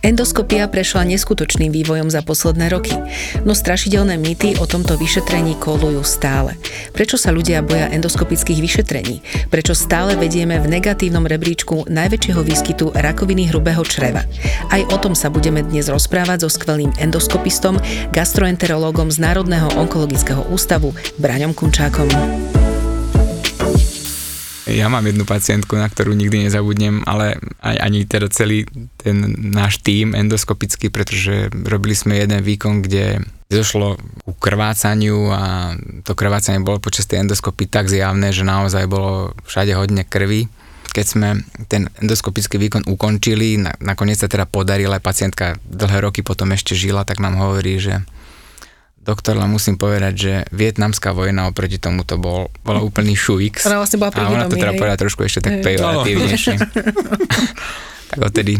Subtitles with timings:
[0.00, 2.96] Endoskopia prešla neskutočným vývojom za posledné roky,
[3.44, 6.56] no strašidelné mýty o tomto vyšetrení kolujú stále.
[6.96, 9.20] Prečo sa ľudia boja endoskopických vyšetrení?
[9.52, 14.24] Prečo stále vedieme v negatívnom rebríčku najväčšieho výskytu rakoviny hrubého čreva?
[14.72, 17.76] Aj o tom sa budeme dnes rozprávať so skvelým endoskopistom,
[18.16, 20.90] gastroenterológom z Národného onkologického ústavu
[21.20, 22.08] Braňom Kunčákom.
[24.70, 28.66] Ja mám jednu pacientku, na ktorú nikdy nezabudnem, ale ani teda celý
[29.02, 35.74] ten náš tím endoskopický, pretože robili sme jeden výkon, kde došlo ku krvácaniu a
[36.06, 40.46] to krvácanie bolo počas tej endoskopy tak zjavné, že naozaj bolo všade hodne krvi.
[40.90, 41.28] Keď sme
[41.70, 46.74] ten endoskopický výkon ukončili, na, nakoniec sa teda podarilo, aj pacientka dlhé roky potom ešte
[46.78, 48.02] žila, tak nám hovorí, že
[49.10, 53.66] doktor, len musím povedať, že vietnamská vojna oproti tomu to bol, bola úplný šuix.
[53.66, 56.54] Ona vlastne bola A ona to teda povedala trošku ešte tak pejoratívnejšie.
[58.10, 58.58] tak odtedy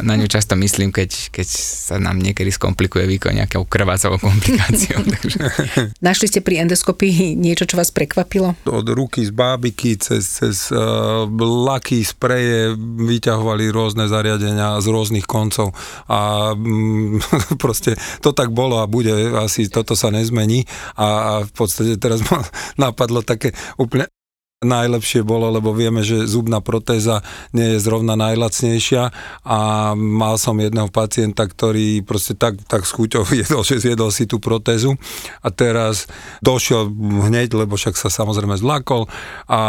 [0.00, 5.04] na ňu často myslím, keď, keď sa nám niekedy skomplikuje výkon nejakou krvácovou komplikáciou.
[5.12, 5.38] takže.
[6.00, 8.56] Našli ste pri endoskopii niečo, čo vás prekvapilo?
[8.64, 15.76] Od ruky z bábiky cez, cez uh, laky, spreje vyťahovali rôzne zariadenia z rôznych koncov
[16.08, 17.20] a um,
[17.62, 20.64] proste to tak bolo a bude, asi toto sa nezmení
[20.96, 22.40] a, a v podstate teraz ma
[22.80, 24.08] napadlo také úplne
[24.58, 27.22] Najlepšie bolo, lebo vieme, že zubná protéza
[27.54, 29.14] nie je zrovna najlacnejšia
[29.46, 29.58] a
[29.94, 34.42] mal som jedného pacienta, ktorý proste tak, tak s chuťou jedol, že zjedol si tú
[34.42, 34.98] protézu
[35.46, 36.10] a teraz
[36.42, 36.90] došiel
[37.30, 39.06] hneď, lebo však sa samozrejme zlakol
[39.46, 39.60] a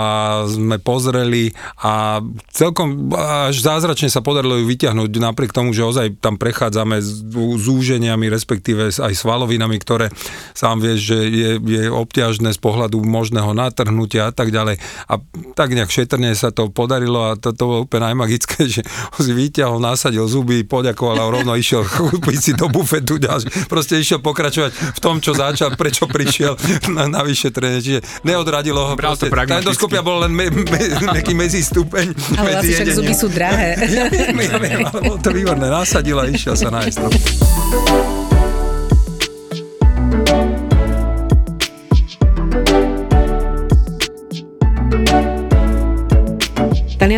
[0.49, 1.53] sme pozreli
[1.85, 7.29] a celkom až zázračne sa podarilo ju vyťahnuť napriek tomu, že ozaj tam prechádzame s
[7.61, 10.09] zúženiami, respektíve aj svalovinami, ktoré
[10.57, 15.21] sám vieš, že je, je obťažné z pohľadu možného natrhnutia a tak ďalej a
[15.53, 19.31] tak nejak šetrne sa to podarilo a to, to bolo úplne najmagické, že ho si
[19.35, 23.19] vyťahol, nasadil zuby, poďakoval a rovno išiel kúpiť si do bufetu.
[23.67, 26.55] Proste išiel pokračovať v tom, čo začal, prečo prišiel
[26.95, 27.79] na, na vyšetrenie.
[27.83, 28.93] Čiže neodradilo ho.
[28.95, 30.81] Proste, tá endoskopia bol len me, me,
[31.13, 32.13] nejaký medzi stupeň.
[32.37, 33.75] Ale medzi vlastne zuby sú drahé.
[33.89, 35.67] Ja ja bolo to výborné.
[35.67, 38.18] Nasadil a išiel sa nájsť.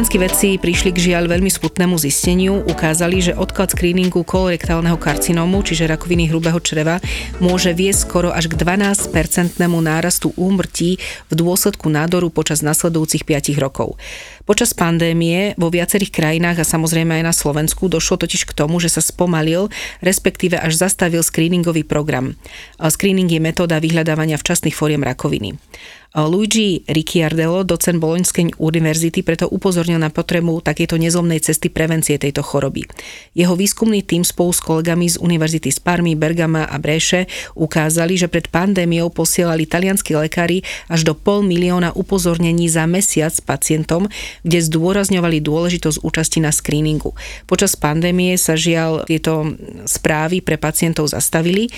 [0.02, 5.86] Talianskí vedci prišli k žiaľ veľmi smutnému zisteniu, ukázali, že odklad screeningu kolorektálneho karcinómu, čiže
[5.86, 6.98] rakoviny hrubého čreva,
[7.38, 10.98] môže viesť skoro až k 12-percentnému nárastu úmrtí
[11.30, 13.94] v dôsledku nádoru počas nasledujúcich 5 rokov.
[14.50, 18.90] Počas pandémie vo viacerých krajinách a samozrejme aj na Slovensku došlo totiž k tomu, že
[18.90, 19.70] sa spomalil,
[20.02, 22.34] respektíve až zastavil screeningový program.
[22.82, 25.62] Screening je metóda vyhľadávania včasných fóriem rakoviny.
[26.12, 32.84] Luigi Ricciardello, docent Boloňskej univerzity, preto upozornil na potrebu takéto nezlomnej cesty prevencie tejto choroby.
[33.32, 38.28] Jeho výskumný tým spolu s kolegami z univerzity z Parmy, Bergama a Breše ukázali, že
[38.28, 44.12] pred pandémiou posielali talianskí lekári až do pol milióna upozornení za mesiac pacientom,
[44.44, 47.16] kde zdôrazňovali dôležitosť účasti na screeningu.
[47.48, 49.56] Počas pandémie sa žiaľ tieto
[49.88, 51.72] správy pre pacientov zastavili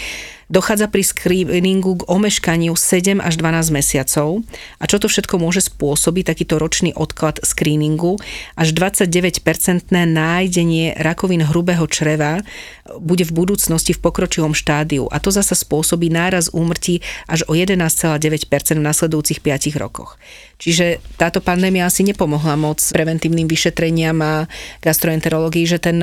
[0.53, 4.45] dochádza pri screeningu k omeškaniu 7 až 12 mesiacov.
[4.77, 8.21] A čo to všetko môže spôsobiť, takýto ročný odklad screeningu?
[8.53, 12.45] Až 29-percentné nájdenie rakovín hrubého čreva
[13.01, 15.09] bude v budúcnosti v pokročilom štádiu.
[15.09, 18.45] A to zasa spôsobí náraz úmrtí až o 11,9%
[18.77, 20.21] v nasledujúcich 5 rokoch.
[20.61, 24.45] Čiže táto pandémia asi nepomohla moc preventívnym vyšetreniam a
[24.85, 25.97] gastroenterológii, že ten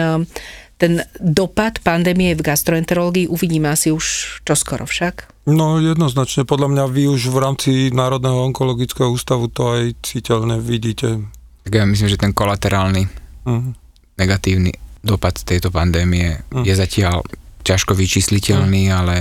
[0.81, 5.29] ten dopad pandémie v gastroenterológii uvidíme asi už čoskoro však?
[5.53, 11.21] No jednoznačne, podľa mňa vy už v rámci Národného onkologického ústavu to aj citeľne vidíte.
[11.69, 13.05] Tak ja myslím, že ten kolaterálny
[13.45, 13.77] uh-huh.
[14.17, 14.73] negatívny
[15.05, 16.65] dopad tejto pandémie uh-huh.
[16.65, 17.21] je zatiaľ
[17.63, 18.99] ťažko vyčísliteľný, uh-huh.
[18.99, 19.17] ale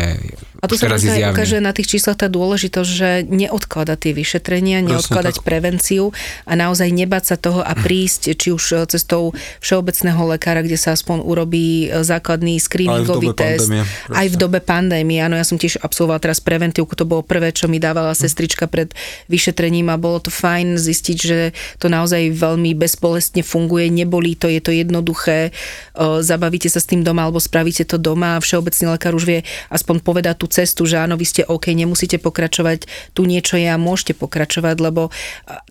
[0.59, 5.39] a tu sa naozaj ukáže na tých číslach tá dôležitosť, že neodkladať tie vyšetrenia, neodkladať
[5.39, 6.11] prevenciu
[6.43, 9.31] a naozaj nebať sa toho a prísť či už e, cestou
[9.63, 13.71] všeobecného lekára, kde sa aspoň urobí e, základný screeningový test.
[13.71, 15.23] Pandémie, aj v dobe pandémie.
[15.23, 18.19] Áno, ja som tiež absolvovala teraz preventívku, to bolo prvé, čo mi dávala hm.
[18.19, 18.91] sestrička pred
[19.31, 24.59] vyšetrením a bolo to fajn zistiť, že to naozaj veľmi bezbolestne funguje, nebolí to, je
[24.59, 25.55] to jednoduché,
[25.95, 29.39] e, zabavíte sa s tým doma alebo spravíte to doma a všeobecný lekár už vie
[29.73, 32.85] aspoň povedať tú cestu, že áno, vy ste OK, nemusíte pokračovať,
[33.17, 35.09] tu niečo je a môžete pokračovať, lebo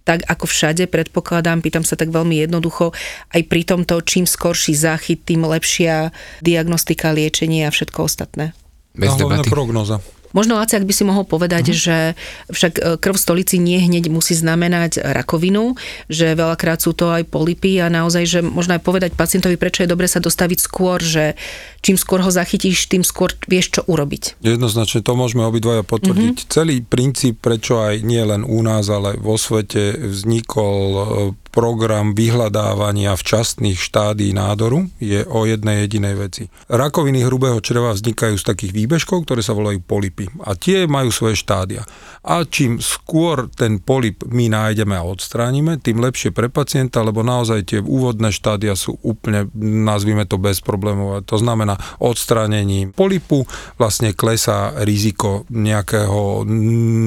[0.03, 2.91] tak ako všade predpokladám, pýtam sa tak veľmi jednoducho,
[3.31, 6.11] aj pri tomto čím skorší záchyt, tým lepšia
[6.43, 8.57] diagnostika, liečenie a všetko ostatné.
[8.99, 9.53] Bez a hlavne debaty.
[9.53, 10.03] prognoza.
[10.37, 11.79] Možno, Laci, ak by si mohol povedať, uh-huh.
[11.79, 11.97] že
[12.53, 15.75] však e, krv v stolici nie hneď musí znamenať rakovinu,
[16.13, 19.91] že veľakrát sú to aj polipy a naozaj, že možno aj povedať pacientovi, prečo je
[19.91, 21.35] dobre sa dostaviť skôr, že
[21.81, 24.43] čím skôr ho zachytíš, tým skôr vieš, čo urobiť.
[24.45, 26.37] Jednoznačne to môžeme obidvaja potvrdiť.
[26.45, 26.51] Uh-huh.
[26.53, 31.03] Celý princíp, prečo aj nie len u nás, ale vo svete vznikol e,
[31.59, 36.47] program vyhľadávania včasných štádí nádoru je o jednej jedinej veci.
[36.71, 41.35] Rakoviny hrubého čreva vznikajú z takých výbežkov, ktoré sa volajú polipy a tie majú svoje
[41.35, 41.83] štádia.
[42.23, 47.75] A čím skôr ten polip my nájdeme a odstránime, tým lepšie pre pacienta, lebo naozaj
[47.75, 51.27] tie úvodné štádia sú úplne, nazvime to bez problémov.
[51.27, 53.43] To znamená odstránením polipu
[53.83, 56.47] vlastne klesá riziko nejakého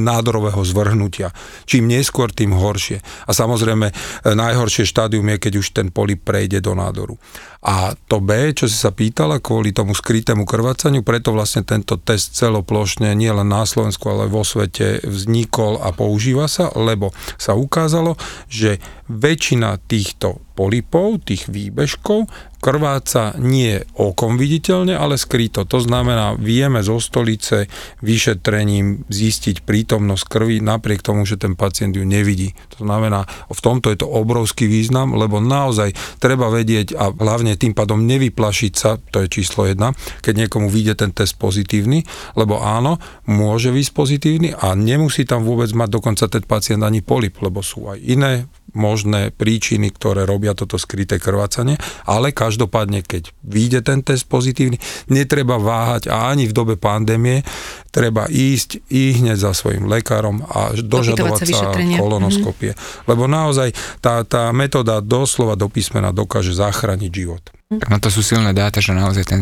[0.03, 1.31] nádorového zvrhnutia.
[1.63, 2.99] Čím neskôr, tým horšie.
[2.99, 3.95] A samozrejme
[4.41, 7.21] najhoršie štádium je, keď už ten polip prejde do nádoru.
[7.61, 12.33] A to B, čo si sa pýtala, kvôli tomu skrytému krvácaniu, preto vlastne tento test
[12.33, 18.17] celoplošne nie len na Slovensku, ale vo svete vznikol a používa sa, lebo sa ukázalo,
[18.49, 18.81] že
[19.11, 22.29] väčšina týchto polipov, tých výbežkov,
[22.61, 25.65] krváca nie okom viditeľne, ale skryto.
[25.65, 27.65] To znamená, vieme zo stolice
[28.05, 32.53] vyšetrením zistiť prítomnosť krvi napriek tomu, že ten pacient ju nevidí.
[32.77, 37.73] To znamená, v tomto je to obrovský význam, lebo naozaj treba vedieť a hlavne tým
[37.73, 42.03] pádom nevyplašiť sa, to je číslo jedna, keď niekomu vyjde ten test pozitívny,
[42.35, 47.39] lebo áno, môže byť pozitívny a nemusí tam vôbec mať dokonca ten pacient ani polip,
[47.41, 51.75] lebo sú aj iné možné príčiny, ktoré robia toto skryté krvácanie,
[52.07, 54.79] ale každopádne, keď vyjde ten test pozitívny,
[55.11, 57.43] netreba váhať a ani v dobe pandémie
[57.91, 62.71] treba ísť i hneď za svojim lekárom a dožadovať sa, sa kolonoskopie.
[62.71, 63.07] Mm-hmm.
[63.07, 67.43] Lebo naozaj tá, tá metóda doslova do písmena dokáže zachrániť život.
[67.71, 69.41] Tak na to sú silné dáta, že naozaj ten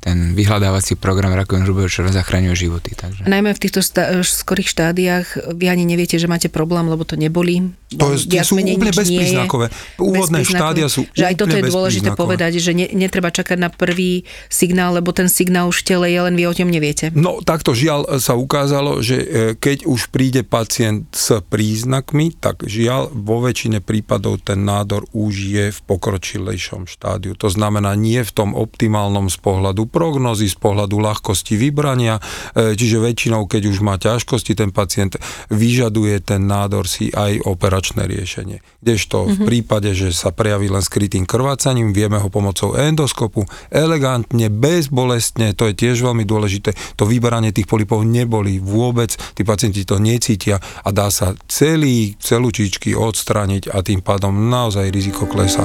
[0.00, 2.96] ten vyhľadávací program rakoviny hrubého čreva zachraňuje životy.
[2.96, 3.28] Takže.
[3.28, 7.68] Najmä v týchto stá- skorých štádiách vy ani neviete, že máte problém, lebo to neboli.
[8.00, 9.68] To je, tie sú úplne bezpríznakové.
[10.00, 14.24] Úvodné štádia sú Že aj toto je dôležité povedať, že ne, netreba čakať na prvý
[14.48, 17.12] signál, lebo ten signál už v tele je, len vy o ňom neviete.
[17.12, 19.26] No takto žiaľ sa ukázalo, že e,
[19.58, 25.66] keď už príde pacient s príznakmi, tak žiaľ vo väčšine prípadov ten nádor už je
[25.74, 27.34] v pokročilejšom štádiu.
[27.36, 32.22] To znamená nie v tom optimálnom z pohľadu prognozy, z pohľadu ľahkosti vybrania,
[32.54, 35.18] e, čiže väčšinou, keď už má ťažkosti, ten pacient
[35.50, 38.62] vyžaduje ten nádor si aj operačné riešenie.
[38.80, 39.34] Kdežto mm-hmm.
[39.34, 39.46] v mhm.
[39.46, 45.74] prípade, že sa prejaví len skrytým krvácaním, vieme ho pomocou endoskopu elegantne, bezbolestne, to je
[45.74, 51.10] tiež veľmi dôležité, to vyberanie tých polipov neboli vôbec, tí pacienti to necítia a dá
[51.10, 55.64] sa celý, celúčičky odstrániť a tým pádom naozaj riziko klesá.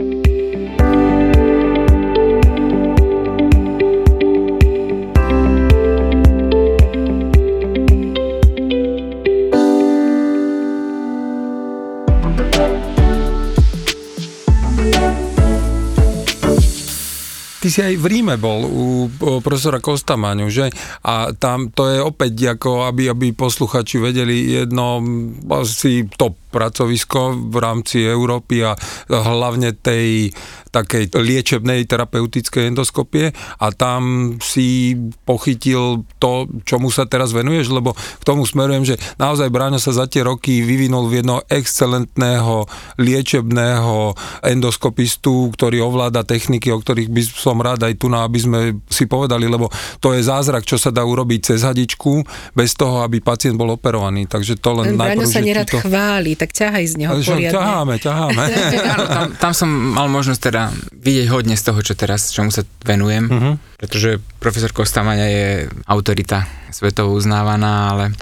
[17.61, 18.85] Ty si aj v Ríme bol u
[19.45, 20.73] profesora Kostamaňu, že?
[21.05, 24.97] A tam to je opäť ako, aby, aby posluchači vedeli jedno
[25.53, 28.75] asi top pracovisko v rámci Európy a
[29.07, 30.35] hlavne tej
[30.71, 34.95] takej liečebnej terapeutickej endoskopie a tam si
[35.27, 40.07] pochytil to, čomu sa teraz venuješ, lebo k tomu smerujem, že naozaj Bráňo sa za
[40.07, 44.15] tie roky vyvinul v jedno excelentného liečebného
[44.47, 49.03] endoskopistu, ktorý ovláda techniky, o ktorých by som rád aj tu na, aby sme si
[49.11, 49.67] povedali, lebo
[49.99, 52.23] to je zázrak, čo sa dá urobiť cez hadičku,
[52.55, 54.23] bez toho, aby pacient bol operovaný.
[54.23, 55.83] Takže to len Bráňo sa nerad to...
[55.83, 57.53] chváli, tak ťahaj z neho poriadne.
[57.53, 58.43] Ťaháme, ťaháme.
[59.13, 63.29] tam, tam som mal možnosť teda vidieť hodne z toho, čo teraz, čomu sa venujem,
[63.29, 63.53] uh-huh.
[63.77, 65.47] pretože profesor Kostamaňa je
[65.85, 68.17] autorita svetovo uznávaná, ale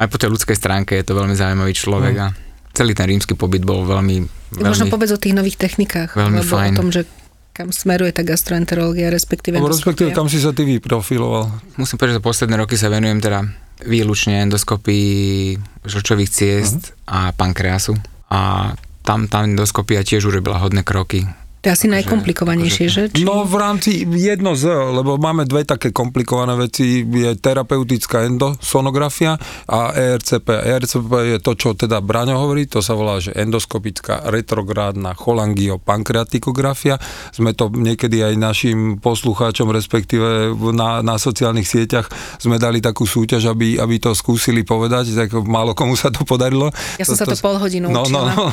[0.00, 2.24] aj po tej ľudskej stránke je to veľmi zaujímavý človek Mm.
[2.24, 2.28] a
[2.72, 4.24] celý ten rímsky pobyt bol veľmi,
[4.58, 6.72] Možno veľmi povedz o tých nových technikách, veľmi lebo fajn.
[6.72, 7.04] o tom, že
[7.52, 11.52] kam smeruje tá gastroenterológia, respektíve Lebo respektíve kam si sa ty vyprofiloval.
[11.76, 13.44] Musím povedať, že za posledné roky sa venujem teda
[13.86, 17.10] výlučne endoskopii žlčových ciest uh-huh.
[17.10, 17.98] a pankreasu.
[18.32, 18.72] A
[19.02, 21.26] tam tá endoskopia tiež urobila hodné kroky.
[21.62, 23.02] To je asi najkomplikovanejšie, že?
[23.14, 23.22] Či...
[23.22, 29.38] No v rámci jedno z, lebo máme dve také komplikované veci, je terapeutická endosonografia
[29.70, 30.58] a ERCP.
[30.58, 36.98] ERCP je to, čo teda Braňo hovorí, to sa volá, že endoskopická retrográdna cholangiopankreatikografia.
[37.30, 42.10] Sme to niekedy aj našim poslucháčom, respektíve na, na sociálnych sieťach
[42.42, 46.74] sme dali takú súťaž, aby, aby to skúsili povedať, tak málo komu sa to podarilo.
[46.98, 48.34] Ja som sa to pol hodinu no, no, učila.
[48.34, 48.44] no.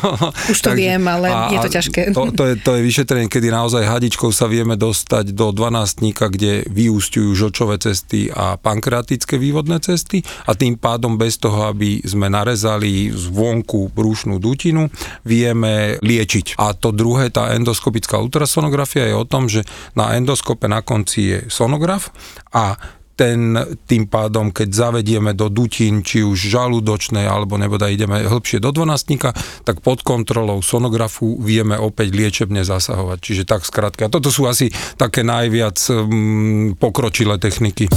[0.54, 2.02] Už to viem, ale je to ťažké.
[2.14, 6.68] To, to, je, to je vyšetrenie, kedy naozaj hadičkou sa vieme dostať do 12 kde
[6.68, 13.08] vyústiujú žlčové cesty a pankreatické vývodné cesty a tým pádom bez toho, aby sme narezali
[13.08, 14.92] zvonku brúšnú dutinu,
[15.24, 16.60] vieme liečiť.
[16.60, 19.64] A to druhé, tá endoskopická ultrasonografia je o tom, že
[19.96, 22.12] na endoskope na konci je sonograf
[22.52, 28.64] a ten tým pádom, keď zavedieme do dutín, či už žalúdočnej, alebo nebodaj ideme hĺbšie
[28.64, 29.36] do dvanastníka,
[29.68, 33.20] tak pod kontrolou sonografu vieme opäť liečebne zasahovať.
[33.20, 34.08] Čiže tak skrátka.
[34.08, 37.92] Toto sú asi také najviac um, pokročilé techniky.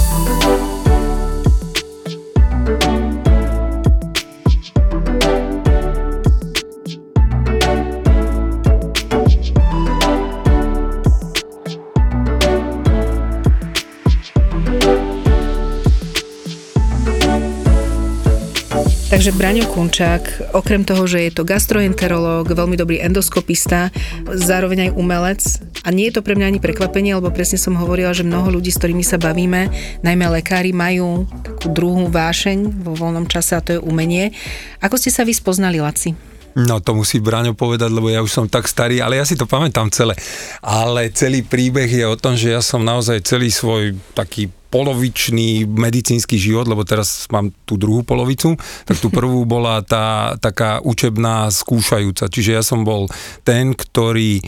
[19.23, 23.87] Takže Braňo Kunčák, okrem toho, že je to gastroenterológ, veľmi dobrý endoskopista,
[24.27, 25.39] zároveň aj umelec.
[25.87, 28.67] A nie je to pre mňa ani prekvapenie, lebo presne som hovorila, že mnoho ľudí,
[28.67, 29.71] s ktorými sa bavíme,
[30.03, 34.35] najmä lekári, majú takú druhú vášeň vo voľnom čase a to je umenie.
[34.83, 36.32] Ako ste sa vy spoznali, Laci?
[36.53, 39.49] No to musí Braňo povedať, lebo ja už som tak starý, ale ja si to
[39.49, 40.13] pamätám celé.
[40.61, 46.37] Ale celý príbeh je o tom, že ja som naozaj celý svoj taký polovičný medicínsky
[46.37, 48.57] život, lebo teraz mám tú druhú polovicu,
[48.89, 52.29] tak tú prvú bola tá taká učebná skúšajúca.
[52.29, 53.05] Čiže ja som bol
[53.45, 54.41] ten, ktorý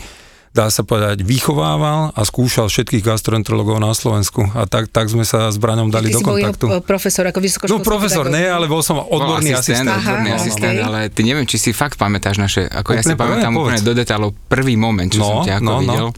[0.56, 4.48] dá sa povedať, vychovával a skúšal všetkých gastroenterologov na Slovensku.
[4.50, 6.64] A tak, tak sme sa s Braňom dali Ty do bol kontaktu.
[6.66, 8.40] eh, profesor, ako vysokoškolský No profesor, pedagóg.
[8.40, 9.84] nie, ale bol som odborný Bol asistent.
[9.84, 13.06] asistent, odborný Aha, asistent, ale ty neviem, či si fakt pamätáš naše, ako ja si
[13.06, 13.60] Úplne pamätám povedz.
[13.76, 15.80] úplne do detailov prvý moment, čo No, som ťa ako no, no.
[15.82, 16.08] videl.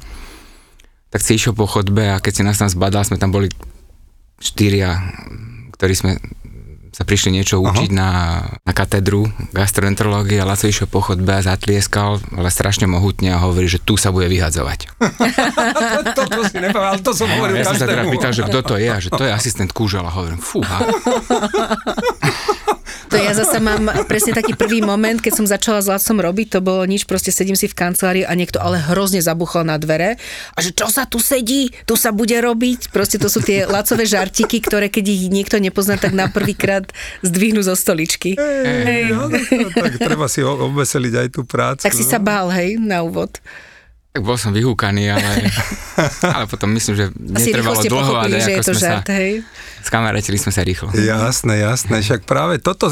[1.09, 3.51] Tak si išiel po chodbe a keď si nás tam zbadal, sme tam boli
[4.39, 4.95] štyria,
[5.73, 6.11] ktorí sme
[6.99, 12.19] sa prišli niečo učiť na, na katedru gastroenterológie a Laco išiel po chodbe a zatlieskal,
[12.35, 14.99] ale strašne mohutne a hovorí, že tu sa bude vyhadzovať.
[16.19, 18.91] Toto si nepamätal, to som hovoril Ja som sa teda pýtal, že kto to je
[18.91, 20.11] a že to je asistent Kúžala.
[20.11, 20.83] Hovorím, fúha.
[23.09, 26.61] To ja zase mám presne taký prvý moment, keď som začala s Lacom robiť, to
[26.61, 30.21] bolo nič, proste sedím si v kancelárii a niekto ale hrozne zabuchol na dvere
[30.53, 32.93] a že čo sa tu sedí, tu sa bude robiť.
[32.93, 36.85] Proste to sú tie Lacové žartiky, ktoré keď ich niekto nepozná, tak na prvýkrát
[37.25, 38.37] zdvihnú zo stoličky.
[38.37, 39.13] Hej.
[39.13, 41.83] No, tak, tak treba si obveseliť aj tú prácu.
[41.85, 43.41] Tak si sa bál, hej, na úvod.
[44.17, 45.53] Tak bol som vyhúkaný, ale,
[46.35, 47.05] ale potom myslím, že
[47.39, 49.33] ste dlho a pochopili, že je ako to sme žart, sa, hej.
[50.41, 50.89] sme sa rýchlo.
[50.97, 52.89] Jasné, jasné, však práve toto,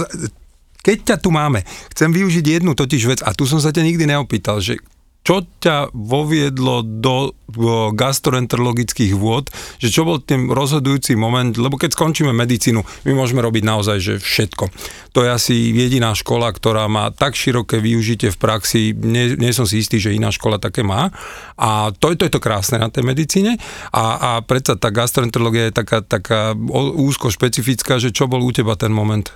[0.87, 4.07] keď ťa tu máme, chcem využiť jednu totiž vec a tu som sa ťa nikdy
[4.07, 4.79] neopýtal, že
[5.27, 11.95] čo ťa voviedlo do do gastroenterologických vôd, že čo bol ten rozhodujúci moment, lebo keď
[11.95, 14.69] skončíme medicínu, my môžeme robiť naozaj že všetko.
[15.15, 19.65] To je asi jediná škola, ktorá má tak široké využitie v praxi, nie, nie som
[19.65, 21.09] si istý, že iná škola také má.
[21.57, 23.57] A to, to je to krásne na tej medicíne.
[23.95, 26.53] A, a predsa tá gastroenterológia je taká, taká
[26.99, 29.33] úzko špecifická, že čo bol u teba ten moment?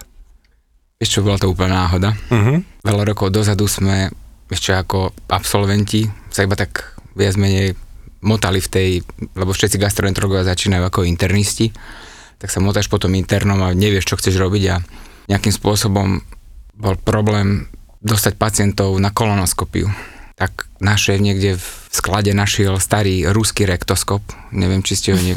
[1.00, 2.12] Čo, bola to úplná náhoda.
[2.28, 2.60] Uh-huh.
[2.84, 4.12] Veľa rokov dozadu sme
[4.50, 7.78] ešte ako absolventi sa iba tak viac menej
[8.20, 8.90] motali v tej,
[9.32, 11.72] lebo všetci gastroenterológovia začínajú ako internisti,
[12.36, 14.76] tak sa motáš po tom internom a nevieš, čo chceš robiť a
[15.32, 16.20] nejakým spôsobom
[16.76, 17.68] bol problém
[18.00, 19.88] dostať pacientov na kolonoskopiu.
[20.40, 24.24] Tak náš šéf niekde v sklade našiel starý ruský rektoskop.
[24.48, 25.36] Neviem, či ste ho si-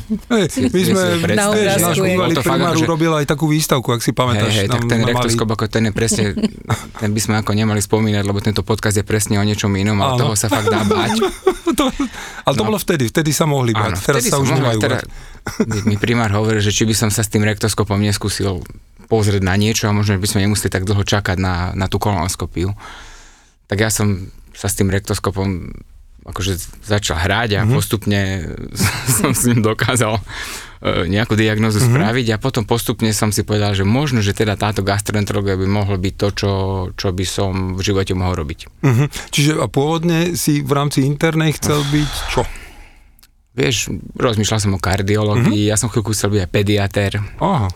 [0.64, 4.54] my sme, Na náš bývalý primár urobil aj takú výstavku, ak si pamätáš.
[4.54, 6.24] Hej, hej, tak ten mali- rektoskop, ako ten je presne,
[7.02, 10.16] ten by sme ako nemali spomínať, lebo tento podcast je presne o niečom inom, ale
[10.16, 10.20] Áno.
[10.22, 11.20] toho sa fakt dá bať.
[11.80, 11.86] to,
[12.40, 12.70] ale to No.
[12.70, 14.98] bolo vtedy, vtedy sa mohli bať, teraz sa už mohol, nemajú teda,
[15.84, 18.64] mi, primár hovorí, že či by som sa s tým rektoskopom neskúsil
[19.06, 22.72] pozrieť na niečo a možno by sme nemuseli tak dlho čakať na, na tú kolonoskopiu.
[23.66, 25.74] Tak ja som sa s tým rektoskopom
[26.24, 26.56] akože
[26.88, 27.76] začal hrať a mm-hmm.
[27.76, 28.20] postupne
[29.20, 30.24] som s ním dokázal e,
[31.12, 31.94] nejakú diagnozu mm-hmm.
[32.00, 36.00] spraviť a potom postupne som si povedal, že možno, že teda táto gastroenterológia by mohlo
[36.00, 36.52] byť to, čo,
[36.96, 38.60] čo by som v živote mohol robiť.
[38.82, 39.08] Mm-hmm.
[39.36, 42.48] Čiže a pôvodne si v rámci internej chcel byť čo?
[43.54, 45.70] Vieš, rozmýšľal som o kardiológii, mm-hmm.
[45.70, 47.12] ja som chvíľku chcel byť aj pediatér.
[47.38, 47.70] Aha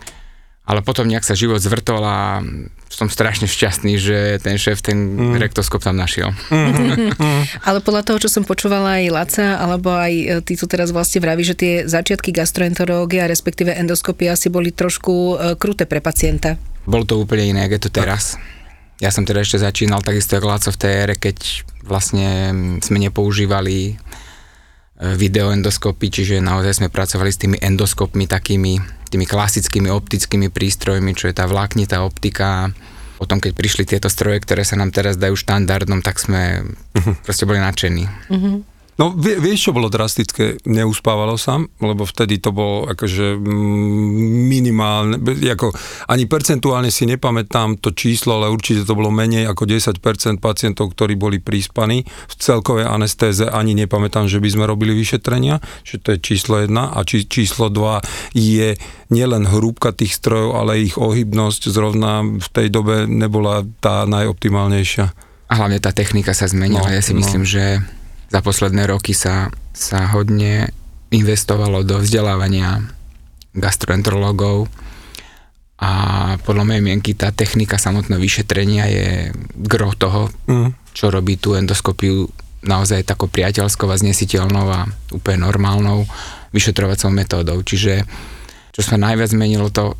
[0.68, 2.44] ale potom nejak sa život zvrtol a
[2.92, 5.40] som strašne šťastný, že ten šéf ten mm.
[5.40, 6.36] rektoskop tam našiel.
[6.52, 7.16] Mm-hmm.
[7.68, 11.24] ale podľa toho, čo som počúvala aj Laca, alebo aj e, ty tu teraz vlastne
[11.24, 16.60] vraví, že tie začiatky gastroenterológie a respektíve endoskopy asi boli trošku uh, kruté pre pacienta.
[16.84, 18.36] Bolo to úplne iné, ako je to teraz.
[18.98, 22.50] Ja som teda ešte začínal takisto ako Laco v tej ére, keď vlastne
[22.82, 23.92] sme nepoužívali e,
[25.16, 31.34] videoendoskopy, čiže naozaj sme pracovali s tými endoskopmi takými tými klasickými optickými prístrojmi, čo je
[31.36, 32.72] tá vláknitá optika.
[33.18, 37.14] Potom, keď prišli tieto stroje, ktoré sa nám teraz dajú štandardom, tak sme uh-huh.
[37.26, 38.04] proste boli nadšení.
[38.30, 38.62] Uh-huh.
[38.98, 40.58] No vie, vieš, čo bolo drastické?
[40.66, 44.10] Neuspávalo sa, lebo vtedy to bolo akože mm,
[44.50, 45.22] minimálne,
[45.54, 45.70] ako
[46.10, 50.02] ani percentuálne si nepamätám to číslo, ale určite to bolo menej ako 10%
[50.42, 56.02] pacientov, ktorí boli príspaní v celkovej anestéze, ani nepamätám, že by sme robili vyšetrenia, že
[56.02, 58.74] to je číslo 1 a či, číslo 2 je
[59.14, 65.06] nielen hrúbka tých strojov, ale ich ohybnosť zrovna v tej dobe nebola tá najoptimálnejšia.
[65.48, 67.22] A hlavne tá technika sa zmenila, no, ja si no.
[67.22, 67.78] myslím, že
[68.28, 70.72] za posledné roky sa, sa hodne
[71.08, 72.84] investovalo do vzdelávania
[73.56, 74.68] gastroenterológov
[75.78, 75.90] a
[76.42, 79.08] podľa mojej mienky tá technika samotného vyšetrenia je
[79.56, 80.92] gro toho, mm.
[80.92, 82.28] čo robí tú endoskopiu
[82.66, 86.04] naozaj takou priateľskou a znesiteľnou a úplne normálnou
[86.50, 87.62] vyšetrovacou metódou.
[87.62, 88.02] Čiže
[88.74, 89.94] čo sa najviac zmenilo to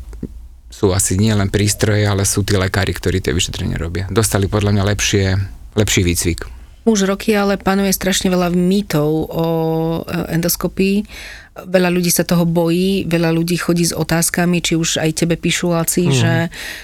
[0.69, 4.05] sú asi nie len prístroje, ale sú tí lekári, ktorí tie vyšetrenie robia.
[4.13, 5.25] Dostali podľa mňa lepšie,
[5.73, 6.58] lepší výcvik.
[6.87, 9.45] Už roky ale panuje strašne veľa mýtov o
[10.03, 11.03] e, endoskopii
[11.55, 15.73] veľa ľudí sa toho bojí, veľa ľudí chodí s otázkami, či už aj tebe píšu
[15.73, 16.13] Laci, mm.
[16.13, 16.33] že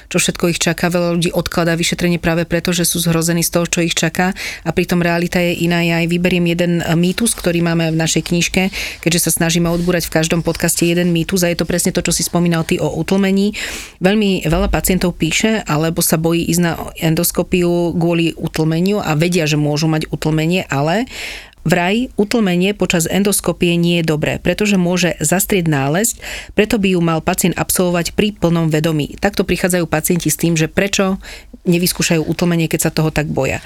[0.10, 3.65] čo všetko ich čaká, veľa ľudí odkladá vyšetrenie práve preto, že sú zhrození z toho,
[3.69, 4.34] čo ich čaká
[4.65, 5.86] a pritom realita je iná.
[5.86, 8.73] Ja aj vyberiem jeden mýtus, ktorý máme v našej knižke,
[9.04, 12.12] keďže sa snažíme odbúrať v každom podcaste jeden mýtus a je to presne to, čo
[12.12, 13.54] si spomínal ty o utlmení.
[14.01, 19.60] Veľmi veľa pacientov píše, alebo sa bojí ísť na endoskopiu kvôli utlmeniu a vedia, že
[19.60, 21.06] môžu mať utlmenie, ale
[21.65, 26.21] Vraj utlmenie počas endoskopie nie je dobré, pretože môže zastrieť nálezť,
[26.54, 29.17] preto by ju mal pacient absolvovať pri plnom vedomí.
[29.17, 31.17] Takto prichádzajú pacienti s tým, že prečo
[31.65, 33.65] nevyskúšajú utlmenie, keď sa toho tak boja.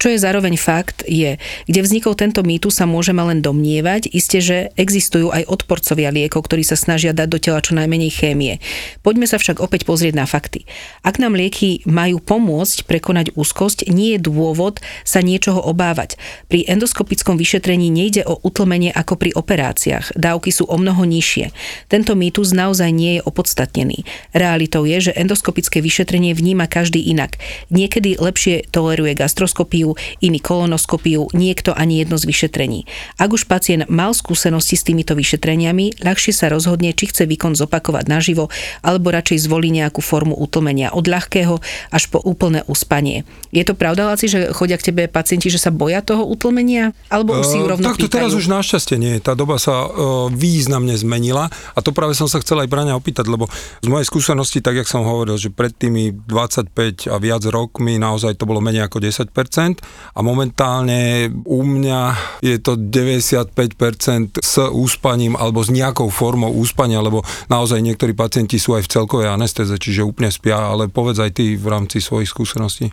[0.00, 1.36] Čo je zároveň fakt, je,
[1.68, 6.64] kde vznikol tento mýtus sa môžeme len domnievať, isté, že existujú aj odporcovia liekov, ktorí
[6.64, 8.64] sa snažia dať do tela čo najmenej chémie.
[9.04, 10.64] Poďme sa však opäť pozrieť na fakty.
[11.04, 16.16] Ak nám lieky majú pomôcť prekonať úzkosť, nie je dôvod sa niečoho obávať.
[16.48, 20.16] Pri endoskopickom vyšetrení nejde o utlmenie ako pri operáciách.
[20.16, 21.52] Dávky sú o mnoho nižšie.
[21.92, 24.08] Tento mýtus naozaj nie je opodstatnený.
[24.32, 27.36] Realitou je, že endoskopické vyšetrenie vníma každý inak.
[27.68, 29.89] Niekedy lepšie toleruje gastroskopiu,
[30.20, 32.84] iný kolonoskopiu, niekto ani jedno z vyšetrení.
[33.16, 38.04] Ak už pacient mal skúsenosti s týmito vyšetreniami, ľahšie sa rozhodne, či chce výkon zopakovať
[38.10, 43.22] naživo, alebo radšej zvolí nejakú formu utlmenia od ľahkého až po úplné uspanie.
[43.50, 46.94] Je to pravda, Laci, že chodia k tebe pacienti, že sa boja toho utlmenia?
[47.10, 49.18] Alebo už si ju rovno uh, Takto teraz už našťastie nie.
[49.18, 49.90] Tá doba sa uh,
[50.30, 53.50] významne zmenila a to práve som sa chcel aj Braňa opýtať, lebo
[53.82, 58.38] z mojej skúsenosti, tak jak som hovoril, že pred tými 25 a viac rokmi naozaj
[58.38, 59.79] to bolo menej ako 10%
[60.14, 62.00] a momentálne u mňa
[62.44, 68.76] je to 95% s úspaním alebo s nejakou formou úspania, lebo naozaj niektorí pacienti sú
[68.76, 72.90] aj v celkovej anestéze, čiže úplne spia, ale povedz aj ty v rámci svojich skúseností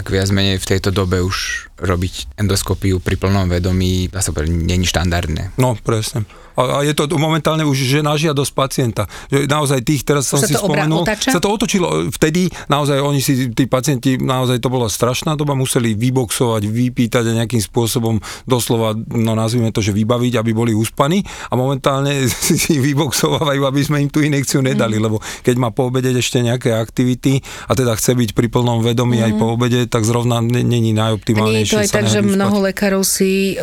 [0.00, 5.60] tak viac menej v tejto dobe už robiť endoskopiu pri plnom vedomí, povedať, není štandardné.
[5.60, 6.24] No, presne.
[6.60, 9.08] A, a je to momentálne už že na žiadosť pacienta.
[9.32, 11.32] Že naozaj tých, teraz som si spomenul, otáča?
[11.32, 12.12] sa to otočilo.
[12.12, 17.32] Vtedy naozaj oni si, tí pacienti, naozaj to bola strašná doba, museli vyboxovať, vypýtať a
[17.40, 22.28] nejakým spôsobom doslova, no nazvime to, že vybaviť, aby boli uspaní a momentálne
[22.60, 25.02] si vyboxovávajú, aby sme im tú inekciu nedali, mm.
[25.02, 29.22] lebo keď má po obede ešte nejaké aktivity a teda chce byť pri plnom vedomí
[29.22, 29.24] mm.
[29.24, 29.54] aj po mhm.
[29.56, 31.56] obede, tak zrovna není najoptimálnejšie.
[31.56, 33.56] Nie je to aj tak, že mnoho lekárov si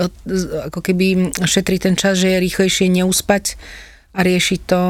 [0.72, 3.45] ako keby šetrí ten čas, že je rýchlejšie lepšie neuspať
[4.15, 4.82] a riešiť to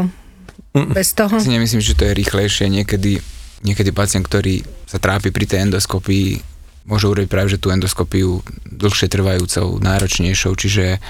[0.93, 1.41] bez toho?
[1.41, 2.69] Si nemyslím, že to je rýchlejšie.
[2.69, 3.17] Niekedy,
[3.65, 6.37] niekedy pacient, ktorý sa trápi pri tej endoskopii,
[6.85, 11.01] môže urobiť práve že tú endoskopiu dlhšie trvajúcou, náročnejšou, čiže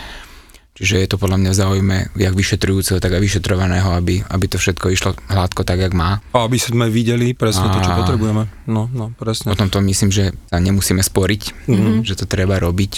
[0.78, 4.94] Čiže je to podľa mňa zaujímavé, jak vyšetrujúceho, tak aj vyšetrovaného, aby, aby to všetko
[4.94, 6.22] išlo hladko tak, jak má.
[6.38, 7.74] A aby sme videli presne a...
[7.74, 8.46] to, čo potrebujeme.
[8.70, 9.58] No, no, presne.
[9.58, 12.06] Potom to myslím, že sa nemusíme sporiť, mm-hmm.
[12.06, 12.94] že to treba robiť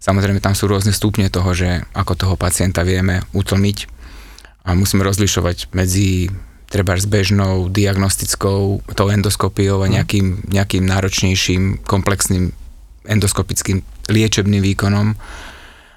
[0.00, 3.78] Samozrejme, tam sú rôzne stupne toho, že ako toho pacienta vieme utlmiť
[4.64, 6.32] a musíme rozlišovať medzi
[6.70, 9.92] treba s bežnou diagnostickou tou endoskopiou a mhm.
[9.92, 12.54] nejakým, nejakým náročnejším, komplexným
[13.04, 15.16] endoskopickým liečebným výkonom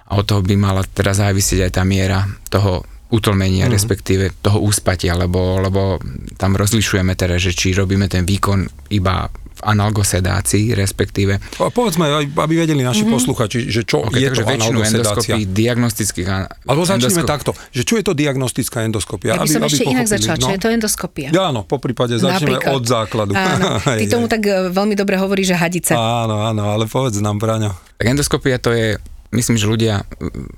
[0.08, 3.74] a od toho by mala teda závisieť aj tá miera toho utlmenia, mm.
[3.74, 6.02] respektíve toho úspatia, lebo, lebo
[6.42, 9.30] tam rozlišujeme teda, že či robíme ten výkon iba
[9.64, 11.40] analgosedácii, respektíve...
[11.40, 13.16] A povedzme, aby vedeli naši mm-hmm.
[13.16, 15.36] posluchači, že čo okay, je to analgosedácia.
[15.48, 16.28] diagnostických...
[16.68, 17.32] Alebo začneme endoskop...
[17.32, 19.40] takto, že čo je to diagnostická endoskopia?
[19.40, 20.44] Ja by som aby, ešte aby inak začala, no?
[20.44, 21.30] čo je to endoskopia?
[21.32, 22.76] Ja, áno, po prípade začneme Napríklad.
[22.76, 23.32] od základu.
[23.34, 23.68] Áno,
[24.00, 25.96] ty tomu tak e, veľmi dobre hovorí, že hadica.
[25.96, 27.72] Áno, áno, ale povedz nám, Braňo.
[27.98, 29.00] Tak endoskopia to je
[29.34, 30.06] myslím, že ľudia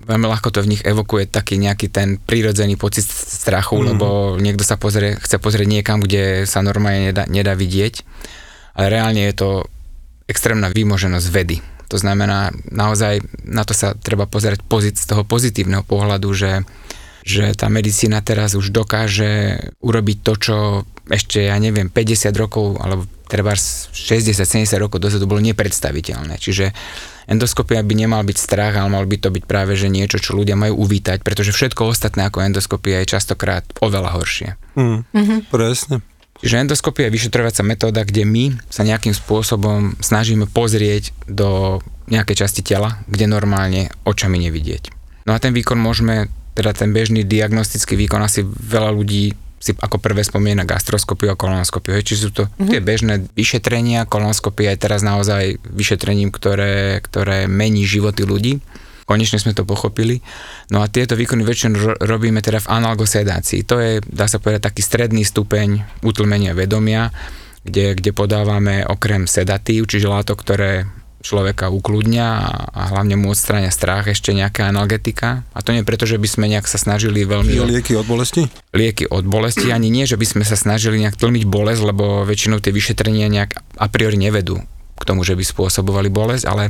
[0.05, 3.85] veľmi ľahko to v nich evokuje taký nejaký ten prírodzený pocit strachu, mm.
[3.95, 8.03] lebo niekto sa pozrie, chce pozrieť niekam, kde sa normálne nedá, nedá vidieť,
[8.75, 9.49] ale reálne je to
[10.27, 11.57] extrémna výmoženosť vedy.
[11.93, 16.65] To znamená, naozaj na to sa treba pozerať pozit, z toho pozitívneho pohľadu, že,
[17.21, 20.55] že tá medicína teraz už dokáže urobiť to, čo
[21.05, 26.41] ešte, ja neviem, 50 rokov, alebo treba 60-70 rokov dozadu bolo nepredstaviteľné.
[26.41, 26.73] Čiže
[27.29, 30.57] endoskopia by nemal byť strach, ale mal by to byť práve že niečo, čo ľudia
[30.57, 34.49] majú uvítať, pretože všetko ostatné ako endoskopia je častokrát oveľa horšie.
[34.77, 35.39] Mm, mm-hmm.
[35.53, 36.01] Presne.
[36.43, 41.79] Čiže endoskopia je vyšetrovacia metóda, kde my sa nejakým spôsobom snažíme pozrieť do
[42.11, 44.91] nejakej časti tela, kde normálne očami nevidieť.
[45.25, 49.33] No a ten výkon môžeme, teda ten bežný diagnostický výkon asi veľa ľudí
[49.65, 51.97] si ako prvé spomína gastroskopiu a kolonoskopiu.
[51.97, 52.69] Čiže sú to mm-hmm.
[52.69, 58.61] tie bežné vyšetrenia, kolonoskopia je teraz naozaj vyšetrením, ktoré, ktoré mení životy ľudí.
[59.05, 60.25] Konečne sme to pochopili.
[60.73, 63.61] No a tieto výkony väčšinou robíme teda v analgosedácii.
[63.69, 67.13] To je, dá sa povedať, taký stredný stupeň utlmenia vedomia,
[67.61, 70.89] kde, kde podávame okrem sedatív, čiže látok, ktoré
[71.25, 72.27] človeka ukludňa
[72.69, 75.41] a hlavne mu odstráňa strach ešte nejaká analgetika.
[75.57, 77.57] A to nie preto, že by sme nejak sa snažili veľmi...
[77.65, 78.45] Lieky od bolesti?
[78.77, 82.61] Lieky od bolesti, ani nie, že by sme sa snažili nejak tlmiť bolesť, lebo väčšinou
[82.61, 84.61] tie vyšetrenia nejak a priori nevedú
[84.95, 86.69] k tomu, že by spôsobovali bolesť, ale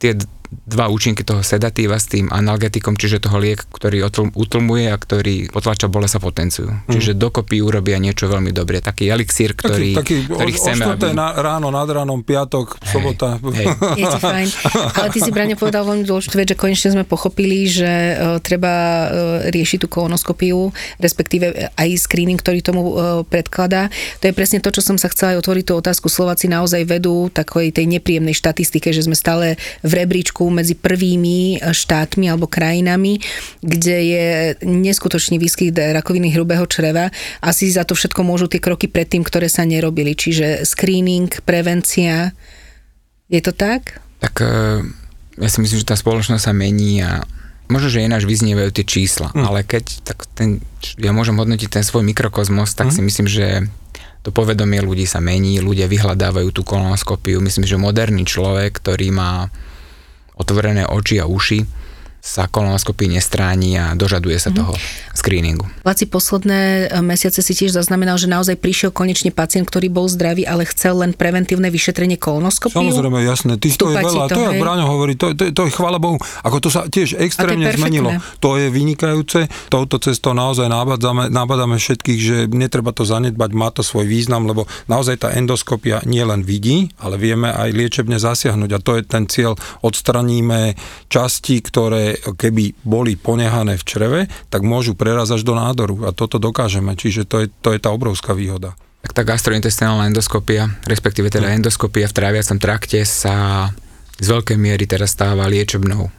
[0.00, 0.16] tie
[0.50, 4.02] dva účinky toho sedatíva s tým analgetikom, čiže toho liek, ktorý
[4.34, 6.70] utlmuje a ktorý potlača bolesť sa potenciujú.
[6.70, 6.90] Mm.
[6.90, 8.82] Čiže dokopy urobia niečo veľmi dobré.
[8.82, 11.14] Taký elixír, ktorý, taký, taký ktorý o, chceme, o aby...
[11.14, 13.38] na, ráno, nad ránom, piatok, hej, sobota.
[13.38, 13.66] Hej.
[13.94, 14.48] Je to fajn.
[14.98, 18.74] Ale ty si, Brane, povedal veľmi dôležitú vec, že konečne sme pochopili, že uh, treba
[18.74, 19.08] uh,
[19.54, 23.86] riešiť tú kolonoskopiu, respektíve aj screening, ktorý tomu uh, predkladá.
[24.18, 26.10] To je presne to, čo som sa chcela aj otvoriť tú otázku.
[26.10, 29.54] Slováci naozaj vedú takovej tej nepríjemnej štatistike, že sme stále
[29.86, 33.20] v rebríčku medzi prvými štátmi alebo krajinami,
[33.60, 34.26] kde je
[34.64, 37.12] neskutočný výskyt rakoviny hrubého čreva.
[37.44, 40.16] Asi za to všetko môžu tie kroky predtým, ktoré sa nerobili.
[40.16, 42.32] Čiže screening, prevencia.
[43.28, 44.00] Je to tak?
[44.24, 44.84] Tak e,
[45.36, 47.24] ja si myslím, že tá spoločnosť sa mení a
[47.70, 49.44] možno, že ináč vyznievajú tie čísla, mm.
[49.46, 50.58] ale keď tak ten,
[50.98, 52.94] ja môžem hodnotiť ten svoj mikrokozmos, tak mm.
[52.94, 53.46] si myslím, že
[54.20, 57.40] to povedomie ľudí sa mení, ľudia vyhľadávajú tú kolonoskopiu.
[57.40, 59.48] Myslím, že moderný človek, ktorý má
[60.40, 61.60] otvorené oči a uši,
[62.20, 64.60] sa kolonoskopii nestráni a dožaduje sa mm-hmm.
[64.60, 64.72] toho
[65.16, 65.64] screeningu.
[65.88, 70.44] Laci, posledné e, mesiace si tiež zaznamenal, že naozaj prišiel konečne pacient, ktorý bol zdravý,
[70.44, 72.76] ale chcel len preventívne vyšetrenie kolonoskopiu.
[72.76, 73.56] Samozrejme, jasné.
[73.56, 74.24] Ty to je veľa.
[74.28, 76.20] To, to je, Braňo hovorí, to, to, to je chvála Bohu.
[76.44, 78.12] Ako to sa tiež extrémne to zmenilo.
[78.44, 79.48] To je vynikajúce.
[79.72, 84.68] Touto cestou naozaj nabádzame, nabádzame všetkých, že netreba to zanedbať, má to svoj význam, lebo
[84.92, 88.70] naozaj tá endoskopia nielen vidí, ale vieme aj liečebne zasiahnuť.
[88.76, 89.56] A to je ten cieľ.
[89.80, 90.76] Odstraníme
[91.08, 96.96] časti, ktoré keby boli ponehané v čreve, tak môžu prerazať do nádoru a toto dokážeme,
[96.96, 98.74] čiže to je, to je tá obrovská výhoda.
[99.00, 101.62] Tak tá gastrointestinálna endoskopia, respektíve teda hm.
[101.62, 103.68] endoskopia v tráviacom trakte sa
[104.20, 106.12] z veľkej miery teraz stáva liečebnou,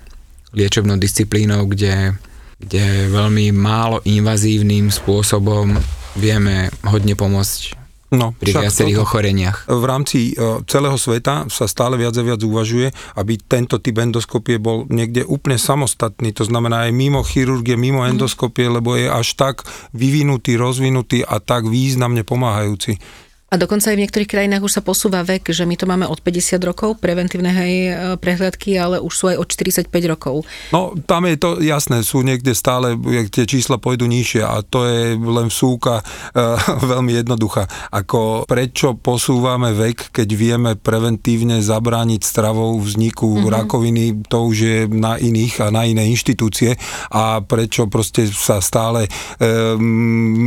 [0.58, 2.17] liečebnou disciplínou, kde,
[2.58, 5.77] kde veľmi málo invazívnym spôsobom
[6.17, 7.81] vieme hodne pomôcť
[8.12, 9.58] No, pri viacerých toto, ochoreniach.
[9.71, 14.60] V rámci uh, celého sveta sa stále viac a viac uvažuje, aby tento typ endoskopie
[14.60, 18.12] bol niekde úplne samostatný, to znamená aj mimo chirurgie, mimo mm.
[18.12, 19.63] endoskopie, lebo je až tak
[19.95, 23.00] vyvinutý, rozvinutý a tak významne pomáhajúci.
[23.52, 26.24] A dokonca aj v niektorých krajinách už sa posúva vek, že my to máme od
[26.24, 27.92] 50 rokov, preventívne hej,
[28.24, 30.48] prehliadky, ale už sú aj od 45 rokov.
[30.72, 32.96] No, tam je to jasné, sú niekde stále,
[33.28, 36.04] tie čísla pôjdu nižšie a to je len súka e,
[36.96, 37.68] veľmi jednoduchá.
[37.92, 43.52] Ako prečo posúvame vek, keď vieme preventívne zabrániť stravou vzniku mm-hmm.
[43.52, 46.80] rakoviny, to už je na iných a na iné inštitúcie
[47.12, 49.76] a prečo proste sa stále e,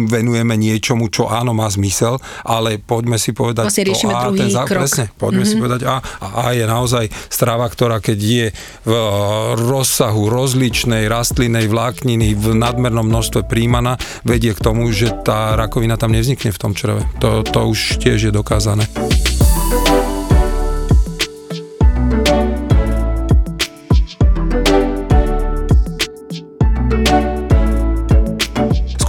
[0.09, 2.17] venujeme niečomu, čo áno má zmysel,
[2.49, 4.63] ale poďme si povedať Vlastne riešime to A, druhý ten zá...
[4.63, 4.83] krok.
[4.87, 5.51] presne, poďme mm-hmm.
[5.51, 5.97] si povedať A.
[5.99, 8.47] A A je naozaj strava, ktorá keď je
[8.87, 9.03] v eh,
[9.59, 16.15] rozsahu rozličnej rastlinnej vlákniny v nadmernom množstve príjmaná, vedie k tomu, že tá rakovina tam
[16.15, 17.03] nevznikne v tom čreve.
[17.19, 18.87] To, to už tiež je dokázané.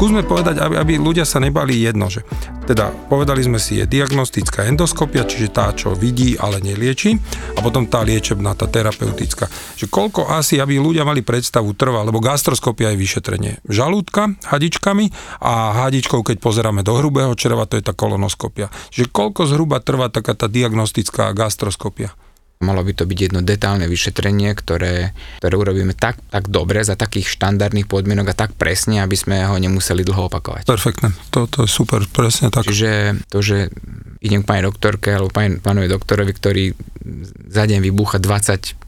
[0.05, 2.21] Skúsme povedať, aby, aby ľudia sa nebali jedno, že
[2.69, 7.17] teda povedali sme si, je diagnostická endoskopia, čiže tá, čo vidí, ale nelieči,
[7.57, 9.49] a potom tá liečebná, tá terapeutická.
[9.73, 15.09] Že koľko asi, aby ľudia mali predstavu, trvá, lebo gastroskopia je vyšetrenie žalúdka hadičkami
[15.41, 18.69] a hadičkou, keď pozeráme do hrubého čreva, to je tá kolonoskopia.
[18.93, 22.13] Že koľko zhruba trvá taká tá diagnostická gastroskopia?
[22.63, 25.11] Malo by to byť jedno detálne vyšetrenie, ktoré,
[25.43, 29.59] ktoré urobíme tak, tak dobre, za takých štandardných podmienok a tak presne, aby sme ho
[29.59, 30.63] nemuseli dlho opakovať.
[30.63, 32.63] Perfektne, to, to je super, presne tak.
[32.63, 33.67] Čiže to, že
[34.23, 36.63] idem k pani doktorke alebo pani, pánovi doktorovi, ktorý
[37.51, 38.85] za deň vybúcha 20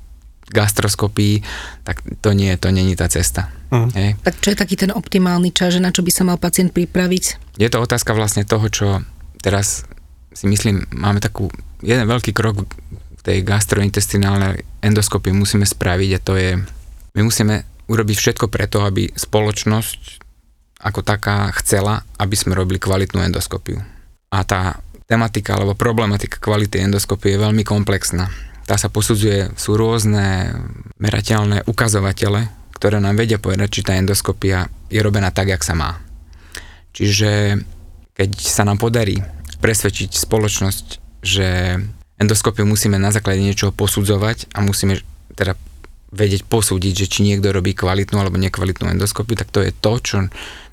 [0.47, 1.43] gastroskopí,
[1.83, 3.51] tak to nie, to není tá cesta.
[3.67, 3.89] Mhm.
[3.99, 4.09] Hej.
[4.23, 7.55] Tak čo je taký ten optimálny čas, že na čo by sa mal pacient pripraviť?
[7.59, 9.03] Je to otázka vlastne toho, čo
[9.43, 9.83] teraz
[10.31, 11.49] si myslím, máme takú,
[11.81, 12.69] jeden veľký krok
[13.23, 16.51] tej gastrointestinálnej endoskopii musíme spraviť a to je,
[17.17, 20.23] my musíme urobiť všetko preto, aby spoločnosť
[20.77, 23.81] ako taká chcela, aby sme robili kvalitnú endoskopiu.
[24.29, 24.77] A tá
[25.07, 28.29] tematika alebo problematika kvality endoskopie je veľmi komplexná.
[28.67, 30.51] Tá sa posudzuje, sú rôzne
[30.99, 35.97] merateľné ukazovatele, ktoré nám vedia povedať, či tá endoskopia je robená tak, jak sa má.
[36.91, 37.63] Čiže
[38.13, 39.23] keď sa nám podarí
[39.63, 40.85] presvedčiť spoločnosť,
[41.23, 41.79] že
[42.17, 45.01] endoskopiu musíme na základe niečoho posudzovať a musíme
[45.37, 45.53] teda
[46.07, 50.17] vedieť posúdiť, že či niekto robí kvalitnú alebo nekvalitnú endoskopiu, tak to je to, čo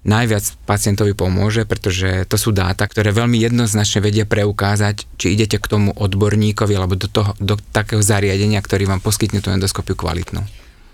[0.07, 5.66] najviac pacientovi pomôže, pretože to sú dáta, ktoré veľmi jednoznačne vedia preukázať, či idete k
[5.66, 10.44] tomu odborníkovi alebo do, toho, do takého zariadenia, ktorý vám poskytne tú endoskopiu kvalitnú.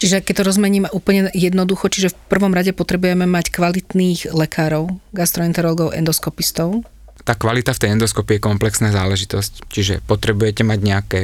[0.01, 5.93] Čiže keď to rozmeníme úplne jednoducho, čiže v prvom rade potrebujeme mať kvalitných lekárov, gastroenterologov,
[5.93, 6.89] endoskopistov,
[7.25, 11.21] tá kvalita v tej endoskopii je komplexná záležitosť, čiže potrebujete mať nejaké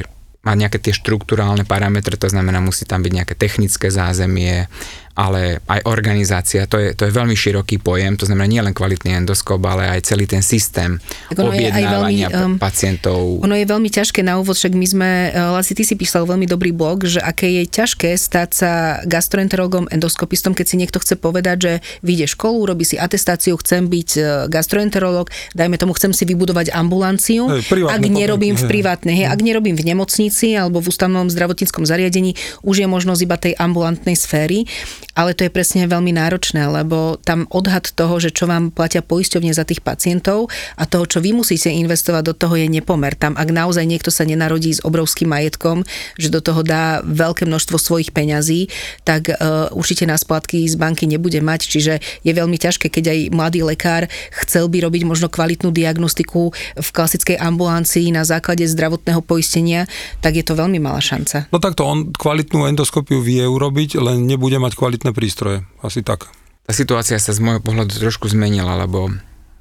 [0.47, 4.71] mať nejaké tie štruktúrálne parametre, to znamená, musí tam byť nejaké technické zázemie,
[5.17, 9.17] ale aj organizácia, to je, to je veľmi široký pojem, to znamená nie len kvalitný
[9.17, 11.01] endoskop, ale aj celý ten systém
[11.33, 13.41] Tak ono je aj objednávania veľmi, um, pacientov.
[13.41, 16.45] Ono je veľmi ťažké na úvod, však my sme, uh, Lasi, ty si písal veľmi
[16.45, 18.71] dobrý blog, že aké je ťažké stať sa
[19.09, 21.73] gastroenterologom, endoskopistom, keď si niekto chce povedať, že
[22.05, 27.49] vyjde školu, robí si atestáciu, chcem byť uh, gastroenterolog, dajme tomu, chcem si vybudovať ambulanciu,
[27.49, 32.37] Hej, ak nerobím v privátnej, hej, ak nerobím v nemocnici alebo v ústavnom zdravotníckom zariadení,
[32.61, 34.69] už je možnosť iba tej ambulantnej sféry,
[35.17, 39.51] ale to je presne veľmi náročné, lebo tam odhad toho, že čo vám platia poisťovne
[39.57, 43.17] za tých pacientov a toho, čo vy musíte investovať do toho je nepomer.
[43.17, 45.89] Tam, ak naozaj niekto sa nenarodí s obrovským majetkom,
[46.21, 48.69] že do toho dá veľké množstvo svojich peňazí,
[49.09, 53.19] tak uh, určite nás platky z banky nebude mať, čiže je veľmi ťažké, keď aj
[53.33, 54.13] mladý lekár
[54.45, 59.89] chcel by robiť možno kvalitnú diagnostiku v klasickej ambulancii na základe zdravotného poistenia,
[60.21, 61.49] tak je to veľmi malá šanca.
[61.49, 65.59] No takto, on kvalitnú endoskopiu vie urobiť, len nebude mať kvalitné prístroje.
[65.83, 66.27] Asi tak.
[66.67, 69.15] Tá situácia sa z môjho pohľadu trošku zmenila, lebo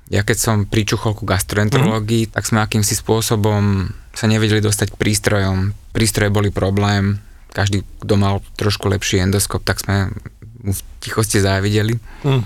[0.09, 2.31] ja keď som pričuchol ku gastroenterológii, mm.
[2.33, 5.73] tak sme akýmsi spôsobom sa nevedeli dostať k prístrojom.
[5.93, 7.21] Prístroje boli problém,
[7.53, 10.09] každý, kto mal trošku lepší endoskop, tak sme
[10.65, 11.97] mu v tichosti závideli.
[12.25, 12.41] Mm.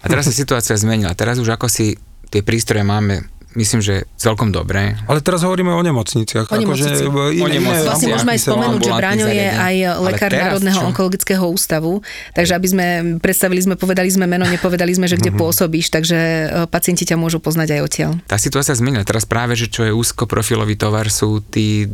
[0.00, 1.14] A teraz sa situácia zmenila.
[1.14, 1.94] Teraz už ako si
[2.30, 3.26] tie prístroje máme
[3.58, 4.94] myslím, že celkom dobré.
[5.10, 6.50] Ale teraz hovoríme o nemocniciach.
[6.50, 7.02] O nemocnici.
[7.06, 7.86] O iné, nemocnici.
[7.86, 10.86] Vlastne môžeme aj spomenúť, že Braňo je aj lekár Národného čo?
[10.90, 12.02] onkologického ústavu,
[12.34, 12.86] takže aby sme
[13.18, 17.42] predstavili sme, povedali sme meno, nepovedali sme, že kde pôsobíš, takže e, pacienti ťa môžu
[17.42, 18.10] poznať aj odtiaľ.
[18.30, 19.02] Tá situácia zmenila.
[19.02, 21.90] Teraz práve, že čo je úzkoprofilový tovar, sú tí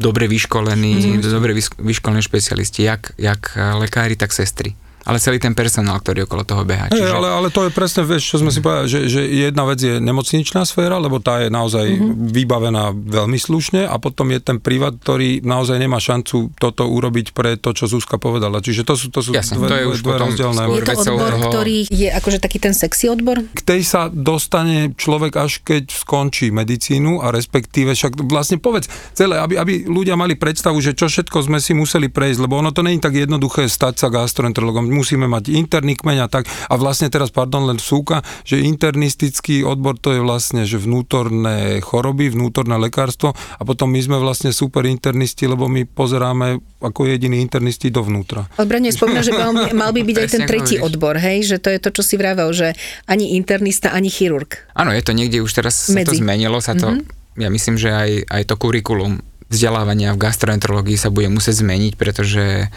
[0.00, 1.28] dobre vyškolení, mm-hmm.
[1.28, 4.72] dobre vyškolení špecialisti, jak, jak lekári, tak sestry.
[5.04, 6.92] Ale celý ten personál, ktorý okolo toho beha.
[6.92, 9.80] Hej, ale, ale to je presne, vieš, čo sme si povedali, že, že jedna vec
[9.80, 12.32] je nemocničná sféra, lebo tá je naozaj mm-hmm.
[12.32, 17.56] vybavená veľmi slušne a potom je ten privát, ktorý naozaj nemá šancu toto urobiť pre
[17.56, 18.60] to, čo Zuzka povedala.
[18.60, 21.32] Čiže to sú, to sú Jasne, dve, to je už dve rozdielne Je to odbor,
[21.32, 23.40] toho- ktorý je akože taký ten sexy odbor?
[23.50, 29.36] k tej sa dostane človek až keď skončí medicínu a respektíve však vlastne povedz celé,
[29.36, 32.82] aby, aby ľudia mali predstavu, že čo všetko sme si museli prejsť, lebo ono to
[32.84, 34.89] je tak jednoduché stať sa gastroenterologom.
[34.90, 36.50] Musíme mať interný kmeň a tak.
[36.68, 42.30] A vlastne teraz, pardon, len súka, že internistický odbor to je vlastne, že vnútorné choroby,
[42.30, 47.88] vnútorné lekárstvo a potom my sme vlastne super internisti, lebo my pozeráme ako jediní internisti
[47.92, 48.48] dovnútra.
[48.56, 51.78] Odbranie spomína, že mal, mal by byť aj ten tretí odbor, hej, že to je
[51.78, 52.74] to, čo si vravel, že
[53.06, 54.58] ani internista, ani chirurg.
[54.74, 56.04] Áno, je to niekde už teraz Medzi.
[56.04, 57.40] sa to zmenilo, sa to, mm-hmm.
[57.40, 62.70] ja myslím, že aj, aj to kurikulum vzdelávania v gastroenterológii sa bude musieť zmeniť, pretože,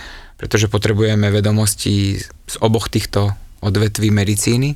[0.43, 3.31] pretože potrebujeme vedomosti z oboch týchto
[3.63, 4.75] odvetví medicíny.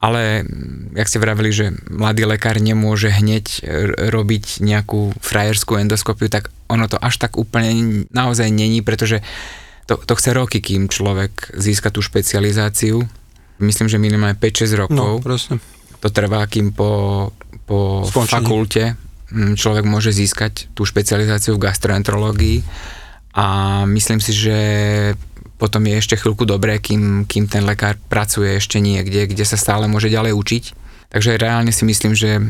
[0.00, 0.44] Ale,
[0.96, 3.64] jak ste vravili, že mladý lekár nemôže hneď
[4.08, 9.20] robiť nejakú frajerskú endoskopiu, tak ono to až tak úplne naozaj není, pretože
[9.84, 13.04] to, to chce roky, kým človek získa tú špecializáciu.
[13.60, 15.20] Myslím, že minimálne 5-6 rokov.
[15.20, 15.60] No, presne.
[16.00, 17.32] To trvá, kým po,
[17.64, 18.96] po fakulte
[19.34, 22.58] Mm, človek môže získať tú špecializáciu v gastroenterológii
[23.34, 23.44] a
[23.90, 24.58] myslím si, že
[25.58, 29.90] potom je ešte chvíľku dobré, kým, kým ten lekár pracuje ešte niekde, kde sa stále
[29.90, 30.64] môže ďalej učiť.
[31.14, 32.42] Takže reálne si myslím, že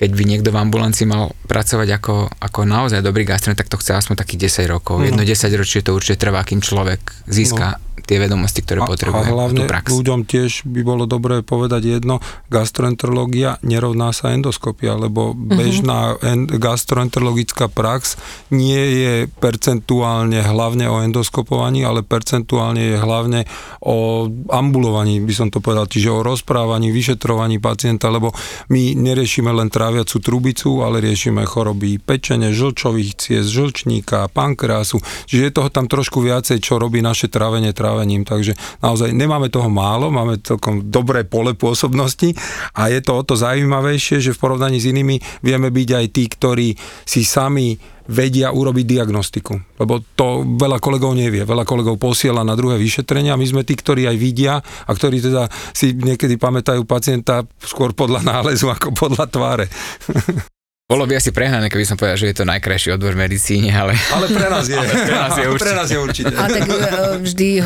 [0.00, 3.92] keď by niekto v ambulancii mal pracovať ako, ako naozaj dobrý gastroenterológ, tak to chce
[4.00, 4.96] aspoň takých 10 rokov.
[4.96, 5.04] No.
[5.04, 9.22] Jedno 10 ročie to určite trvá, kým človek získa no tie vedomosti, ktoré potrebuje.
[9.22, 9.94] A hlavne prax.
[9.94, 12.18] ľuďom tiež by bolo dobré povedať jedno,
[12.50, 15.54] gastroenterológia nerovná sa endoskopia, lebo uh-huh.
[15.54, 18.18] bežná en- gastroenterologická prax
[18.50, 23.40] nie je percentuálne hlavne o endoskopovaní, ale percentuálne je hlavne
[23.84, 28.34] o ambulovaní, by som to povedal, čiže o rozprávaní, vyšetrovaní pacienta, lebo
[28.74, 35.56] my neriešime len tráviacu trubicu, ale riešime choroby pečene, žlčových ciest, žlčníka, pankreasu, čiže je
[35.58, 38.54] toho tam trošku viacej, čo robí naše trávenie, strávením, takže
[38.86, 42.38] naozaj nemáme toho málo, máme celkom dobré pole pôsobnosti
[42.78, 46.24] a je to o to zaujímavejšie, že v porovnaní s inými vieme byť aj tí,
[46.30, 46.68] ktorí
[47.02, 47.74] si sami
[48.10, 49.78] vedia urobiť diagnostiku.
[49.78, 51.46] Lebo to veľa kolegov nevie.
[51.46, 55.22] Veľa kolegov posiela na druhé vyšetrenia a my sme tí, ktorí aj vidia a ktorí
[55.22, 59.70] teda si niekedy pamätajú pacienta skôr podľa nálezu ako podľa tváre.
[60.90, 63.94] Bolo by asi prehnané, keby som povedal, že je to najkrajší odbor v medicíne, ale...
[64.10, 64.74] Ale pre nás je.
[65.06, 65.62] pre nás je určite.
[65.62, 66.34] pre nás je určite.
[66.34, 66.74] A tak e,
[67.22, 67.64] vždy, e,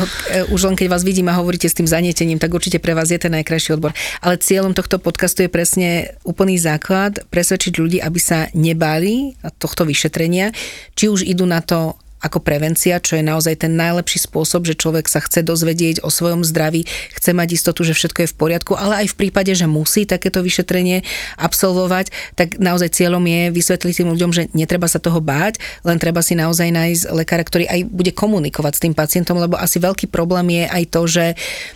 [0.53, 3.17] už len keď vás vidím a hovoríte s tým zanietením, tak určite pre vás je
[3.17, 3.97] ten najkrajší odbor.
[4.21, 10.53] Ale cieľom tohto podcastu je presne úplný základ, presvedčiť ľudí, aby sa nebáli tohto vyšetrenia,
[10.93, 15.05] či už idú na to ako prevencia, čo je naozaj ten najlepší spôsob, že človek
[15.05, 19.05] sa chce dozvedieť o svojom zdraví, chce mať istotu, že všetko je v poriadku, ale
[19.05, 21.05] aj v prípade, že musí takéto vyšetrenie
[21.37, 26.25] absolvovať, tak naozaj cieľom je vysvetliť tým ľuďom, že netreba sa toho báť, len treba
[26.25, 30.49] si naozaj nájsť lekára, ktorý aj bude komunikovať s tým pacientom, lebo asi veľký problém
[30.57, 31.25] je aj to, že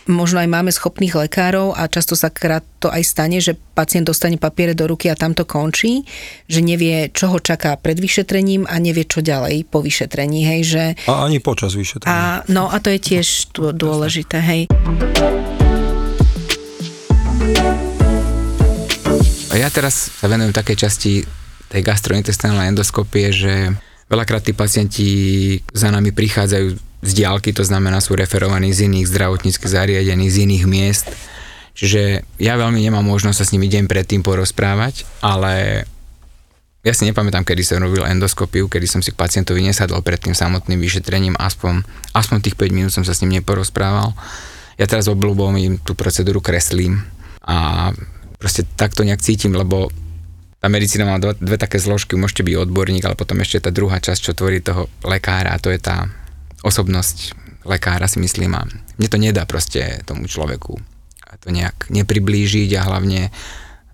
[0.10, 4.40] možno aj máme schopných lekárov a často sa krát to aj stane, že pacient dostane
[4.40, 6.08] papiere do ruky a tam to končí,
[6.48, 10.62] že nevie, čo ho čaká pred vyšetrením a nevie, čo ďalej po vyšetrení vyšetrení, hej,
[10.64, 10.84] že...
[11.12, 12.16] A ani počas vyšetrenia.
[12.16, 14.62] A, no a to je tiež dôležité, hej.
[19.50, 21.12] A ja teraz sa venujem takej časti
[21.70, 23.54] tej gastrointestinálnej endoskopie, že
[24.10, 25.08] veľakrát tí pacienti
[25.74, 26.68] za nami prichádzajú
[27.00, 31.08] z diálky, to znamená sú referovaní z iných zdravotníckých zariadení, z iných miest.
[31.80, 35.88] Čiže ja veľmi nemám možnosť sa s nimi deň predtým porozprávať, ale
[36.80, 40.32] ja si nepamätám, kedy som robil endoskopiu, kedy som si k pacientovi nesadol pred tým
[40.32, 41.84] samotným vyšetrením, aspoň,
[42.16, 44.16] aspoň tých 5 minút som sa s ním neporozprával.
[44.80, 47.04] Ja teraz obľúbom im tú procedúru kreslím
[47.44, 47.92] a
[48.40, 49.92] proste takto nejak cítim, lebo
[50.64, 54.00] tá medicína má dve, dve také zložky, môžete byť odborník, ale potom ešte tá druhá
[54.00, 56.08] časť, čo tvorí toho lekára, a to je tá
[56.64, 57.36] osobnosť
[57.68, 58.64] lekára, si myslím, a
[58.96, 60.80] mne to nedá proste tomu človeku
[61.40, 63.32] to nejak nepriblížiť a hlavne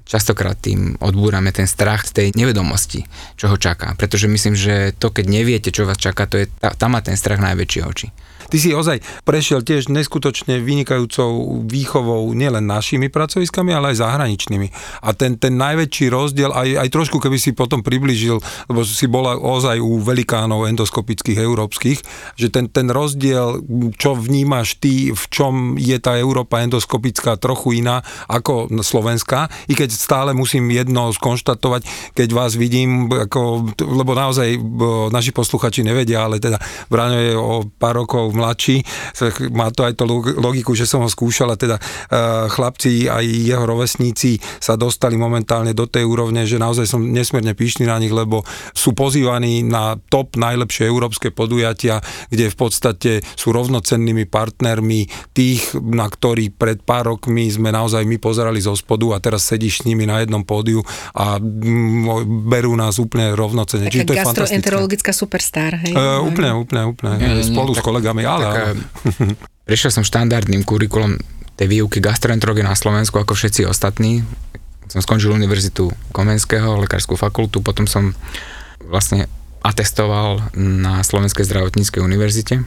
[0.05, 3.03] častokrát tým odbúrame ten strach z tej nevedomosti,
[3.35, 3.97] čo ho čaká.
[3.97, 7.41] Pretože myslím, že to, keď neviete, čo vás čaká, to je, tam má ten strach
[7.41, 8.07] najväčšie oči.
[8.55, 14.71] Ty si ozaj prešiel tiež neskutočne vynikajúcou výchovou nielen našimi pracoviskami, ale aj zahraničnými.
[15.03, 18.39] A ten, ten najväčší rozdiel, aj, aj trošku keby si potom približil,
[18.71, 21.99] lebo si bola ozaj u velikánov endoskopických európskych,
[22.39, 23.59] že ten, ten rozdiel,
[23.99, 29.91] čo vnímaš ty, v čom je tá Európa endoskopická trochu iná ako Slovenská, i keď
[29.91, 34.55] stále musím jedno skonštatovať, keď vás vidím, ako, lebo naozaj
[35.11, 36.55] naši posluchači nevedia, ale teda
[36.87, 38.85] Braňo je o pár rokov mladší,
[39.49, 40.05] má to aj to
[40.37, 45.73] logiku, že som ho skúšal a teda uh, chlapci aj jeho rovesníci sa dostali momentálne
[45.73, 48.45] do tej úrovne, že naozaj som nesmierne píšný na nich, lebo
[48.77, 56.05] sú pozývaní na top najlepšie európske podujatia, kde v podstate sú rovnocennými partnermi tých, na
[56.05, 60.05] ktorí pred pár rokmi sme naozaj my pozerali zo spodu a teraz sedíš s nimi
[60.05, 60.83] na jednom pódiu
[61.15, 63.87] a mm, berú nás úplne rovnocenne.
[63.87, 65.95] Taká gastroenterologická superstar, hej?
[65.95, 67.11] Uh, úplne, úplne, úplne.
[67.17, 68.43] Nie, nie, Spolu nie, s kolegami ale...
[68.43, 68.63] Taká,
[69.69, 71.17] prešiel som štandardným kurikulom
[71.55, 74.27] tej výuky gastroenterológie na Slovensku ako všetci ostatní.
[74.91, 78.13] Som skončil univerzitu Komenského, lekárskú fakultu, potom som
[78.85, 79.25] vlastne
[79.65, 82.61] atestoval na Slovenskej zdravotníckej univerzite.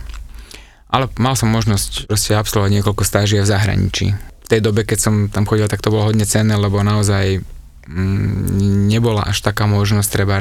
[0.88, 4.06] Ale mal som možnosť proste absolvovať niekoľko stáží v zahraničí.
[4.18, 7.44] V tej dobe, keď som tam chodil, tak to bolo hodne cenné, lebo naozaj
[7.86, 10.40] mm, nebola až taká možnosť treba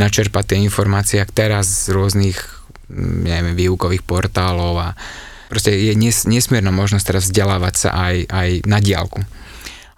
[0.00, 4.88] načerpať tie informácie, ak teraz z rôznych mm, neviem, výukových portálov a
[5.52, 9.20] proste je nes, nesmierna možnosť teraz vzdelávať sa aj, aj na diálku.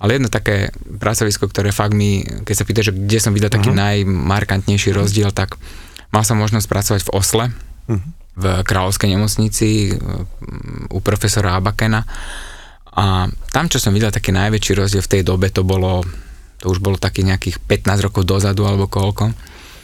[0.03, 3.73] Ale jedno také pracovisko, ktoré fakt mi, keď sa pýta, že kde som videl taký
[3.73, 4.05] uh-huh.
[4.05, 5.57] najmarkantnejší rozdiel, tak
[6.13, 8.03] mal som možnosť pracovať v Osle, uh-huh.
[8.37, 9.97] v Kráľovskej nemocnici
[10.93, 12.05] u profesora Abakena.
[12.95, 16.05] A tam, čo som videl taký najväčší rozdiel v tej dobe, to bolo,
[16.61, 19.33] to už bolo taký nejakých 15 rokov dozadu alebo koľko,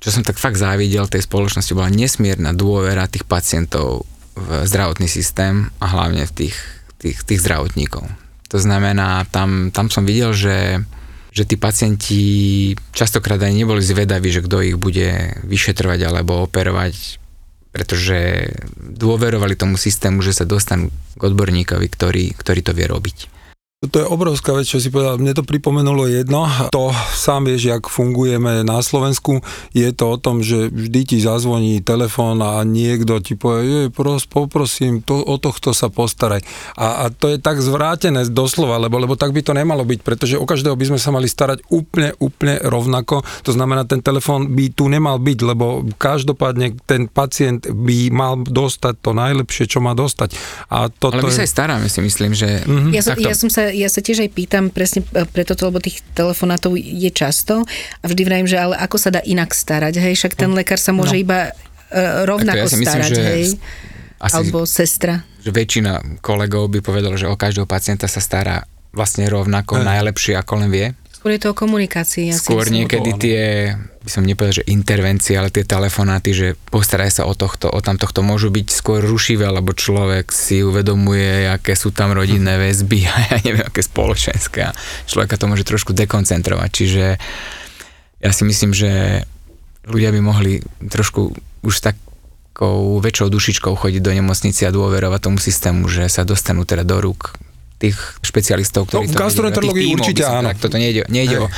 [0.01, 5.68] čo som tak fakt závidel tej spoločnosti, bola nesmierna dôvera tých pacientov v zdravotný systém
[5.76, 6.57] a hlavne v tých,
[6.96, 8.09] tých, tých zdravotníkov.
[8.51, 10.80] To znamená, tam, tam som videl, že,
[11.30, 12.22] že tí pacienti
[12.96, 17.20] častokrát aj neboli zvedaví, že kto ich bude vyšetrovať alebo operovať,
[17.70, 23.39] pretože dôverovali tomu systému, že sa dostanú k odborníkovi, ktorý, ktorý to vie robiť.
[23.80, 25.16] To je obrovská vec, čo si povedal.
[25.16, 26.44] Mne to pripomenulo jedno.
[26.68, 29.40] To sám vieš, jak fungujeme na Slovensku.
[29.72, 35.00] Je to o tom, že vždy ti zazvoní telefón a niekto ti povie, pros, poprosím,
[35.00, 36.44] to, o tohto sa postaraj.
[36.76, 40.36] A, a to je tak zvrátené doslova, lebo, lebo tak by to nemalo byť, pretože
[40.36, 43.24] o každého by sme sa mali starať úplne, úplne rovnako.
[43.48, 49.00] To znamená, ten telefón by tu nemal byť, lebo každopádne ten pacient by mal dostať
[49.00, 50.36] to najlepšie, čo má dostať.
[50.68, 51.38] A toto Ale my je...
[51.40, 52.60] sa aj staráme, si myslím, že...
[52.68, 52.92] Mm-hmm.
[52.92, 56.02] Ja, som, ja som sa ja sa tiež aj pýtam presne e, preto, lebo tých
[56.14, 57.64] telefonátov je často
[58.00, 60.90] a vždy vrajím, že ale ako sa dá inak starať, hej, však ten lekár sa
[60.94, 61.22] môže no.
[61.22, 63.44] iba uh, rovnako ja starať, myslím, hej,
[64.20, 65.24] asi, alebo sestra.
[65.40, 69.86] Že väčšina kolegov by povedala, že o každého pacienta sa stará vlastne rovnako, hey.
[69.98, 70.86] najlepšie ako len vie.
[71.14, 72.32] Skôr je to o komunikácii.
[72.32, 73.40] Ja Skôr niekedy tie,
[74.01, 78.01] by som nepovedal, že intervencie, ale tie telefonáty, že postaraj sa o tohto, o tam
[78.01, 82.61] tohto, môžu byť skôr rušivé, lebo človek si uvedomuje, aké sú tam rodinné hm.
[82.64, 84.72] väzby a ja neviem, aké spoločenské.
[85.05, 86.70] Človeka to môže trošku dekoncentrovať.
[86.72, 87.05] Čiže
[88.24, 89.22] ja si myslím, že
[89.84, 91.96] ľudia by mohli trošku už tak
[92.61, 97.01] takou väčšou dušičkou chodiť do nemocnice a dôverovať tomu systému, že sa dostanú teda do
[97.01, 97.32] rúk
[97.80, 100.53] tých špecialistov, ktorí no, v gastroenterológii určite áno.
[100.53, 101.48] Tak toto nejde, nejde o,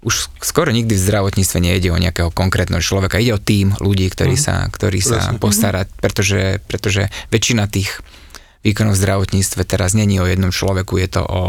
[0.00, 4.36] už skoro nikdy v zdravotníctve nejde o nejakého konkrétneho človeka, ide o tým ľudí, ktorí
[4.36, 8.00] uh sa, ktorí sa postarať, pretože, pretože väčšina tých
[8.64, 11.42] výkonov v zdravotníctve teraz není o jednom človeku, je to o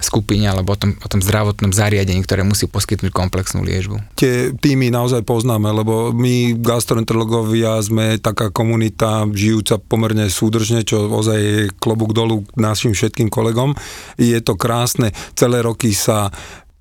[0.00, 4.16] skupine alebo o tom, o tom zdravotnom zariadení, ktoré musí poskytnúť komplexnú liečbu.
[4.16, 11.38] Tie týmy naozaj poznáme, lebo my gastroenterológovia sme taká komunita žijúca pomerne súdržne, čo ozaj
[11.38, 13.76] je klobúk dolu našim všetkým kolegom.
[14.16, 16.32] Je to krásne, celé roky sa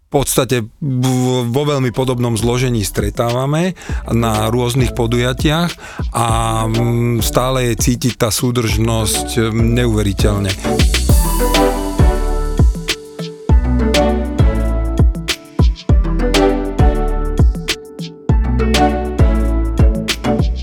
[0.09, 3.77] podstate vo veľmi podobnom zložení stretávame
[4.09, 5.71] na rôznych podujatiach
[6.17, 6.27] a
[6.65, 10.51] mm, stále je cítiť tá súdržnosť mm, neuveriteľne.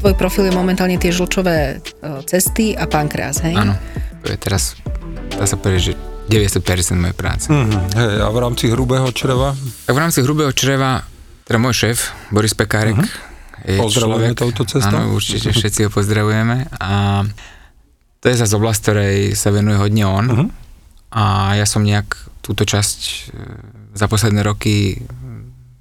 [0.03, 3.55] Tvoj profil je momentálne tie žlčové e, cesty a pankreas, hej?
[3.55, 3.79] Áno,
[4.23, 4.75] to je teraz,
[5.35, 7.47] dá sa povedať, že 90% mojej práce.
[7.47, 7.95] Mm-hmm.
[7.95, 9.55] Hej, a v rámci hrubého čreva?
[9.87, 11.07] Tak v rámci hrubého čreva,
[11.47, 11.99] teda môj šéf,
[12.35, 13.67] Boris Pekárek, mm-hmm.
[13.67, 14.99] je Pozdravujeme človek, touto cestou.
[14.99, 16.67] Áno, určite všetci ho pozdravujeme.
[16.83, 17.23] A
[18.19, 20.27] to je zase oblasť, ktorej sa venuje hodne on.
[20.27, 20.49] Mm-hmm.
[21.15, 22.11] A ja som nejak
[22.43, 23.15] túto časť e,
[23.95, 25.03] za posledné roky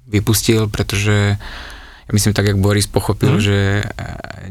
[0.06, 1.75] vypustil, pretože ja
[2.12, 3.42] myslím tak, jak Boris pochopil, mm.
[3.42, 3.84] že e,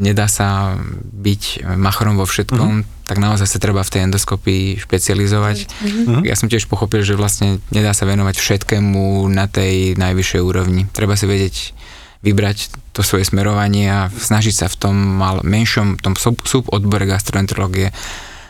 [0.04, 0.76] nedá sa
[1.16, 3.08] byť machrom vo všetkom, mm.
[3.08, 5.58] tak naozaj sa treba v tej endoskopii špecializovať.
[5.84, 6.28] Mm.
[6.28, 10.88] Ja som tiež pochopil, že vlastne nedá sa venovať všetkému na tej najvyššej úrovni.
[10.92, 11.56] Treba si vedieť
[12.26, 17.94] vybrať to svoje smerovanie a snažiť sa v tom mal menšom, tom sub, subodbore gastroenterológie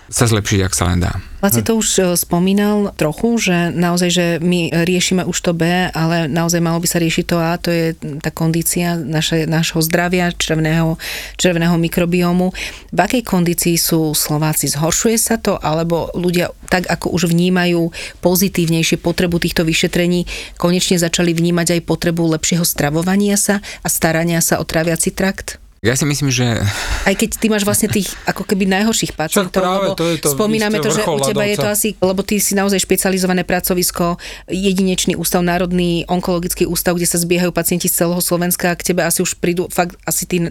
[0.10, 1.18] sa zlepšiť, ak sa len dá.
[1.46, 6.26] Laci to už e, spomínal trochu, že naozaj, že my riešime už to B, ale
[6.26, 10.98] naozaj malo by sa riešiť to A, to je tá kondícia naše, našho zdravia, črevného,
[11.38, 12.50] črevného mikrobiomu.
[12.90, 14.70] V akej kondícii sú Slováci?
[14.74, 17.94] Zhoršuje sa to, alebo ľudia tak, ako už vnímajú
[18.26, 20.26] pozitívnejšie potrebu týchto vyšetrení,
[20.58, 25.62] konečne začali vnímať aj potrebu lepšieho stravovania sa a starania sa o traviaci trakt?
[25.86, 26.66] Ja si myslím, že...
[27.06, 30.82] Aj keď ty máš vlastne tých ako keby najhorších pacientov, lebo to je to spomíname
[30.82, 34.18] to, že u teba je to asi, lebo ty si naozaj špecializované pracovisko,
[34.50, 39.22] jedinečný ústav, Národný onkologický ústav, kde sa zbiehajú pacienti z celého Slovenska, k tebe asi
[39.22, 40.50] už prídu fakt asi tí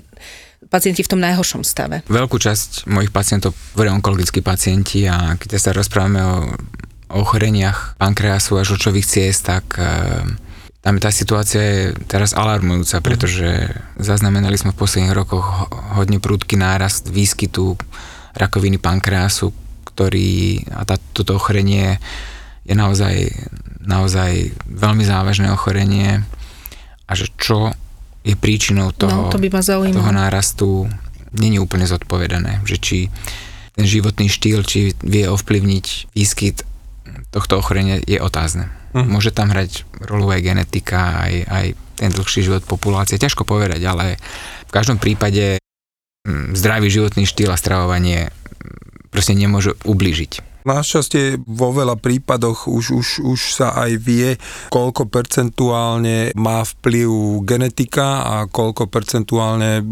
[0.71, 2.07] pacienti v tom najhoršom stave.
[2.07, 6.35] Veľkú časť mojich pacientov tvoria onkologickí pacienti a keď sa rozprávame o,
[7.11, 9.85] o ochoreniach pankreasu a žlčových ciest, tak e,
[10.85, 17.09] tam tá situácia je teraz alarmujúca, pretože zaznamenali sme v posledných rokoch hodne prúdky nárast
[17.09, 17.81] výskytu
[18.37, 19.49] rakoviny pankreasu,
[19.89, 21.97] ktorý a tá, toto ochorenie
[22.69, 23.33] je naozaj,
[23.81, 26.21] naozaj veľmi závažné ochorenie.
[27.09, 27.73] A že čo
[28.21, 30.69] je príčinou toho, No, to by ma toho nárastu,
[31.33, 32.99] není úplne zodpovedané, že či
[33.73, 36.74] ten životný štýl, či vie ovplyvniť výskyt
[37.35, 38.71] tohto ochorenia je otázne.
[38.95, 39.11] Mhm.
[39.11, 41.67] Môže tam hrať rolu aj genetika, aj, aj
[41.99, 44.23] ten dlhší život populácie, ťažko povedať, ale
[44.67, 45.59] v každom prípade
[46.27, 50.54] mm, zdravý životný štýl a stravovanie mm, proste nemôže ublížiť.
[50.65, 54.41] Našťastie vo veľa prípadoch už, už, už sa aj vie,
[54.73, 59.85] koľko percentuálne má vplyv genetika a koľko percentuálne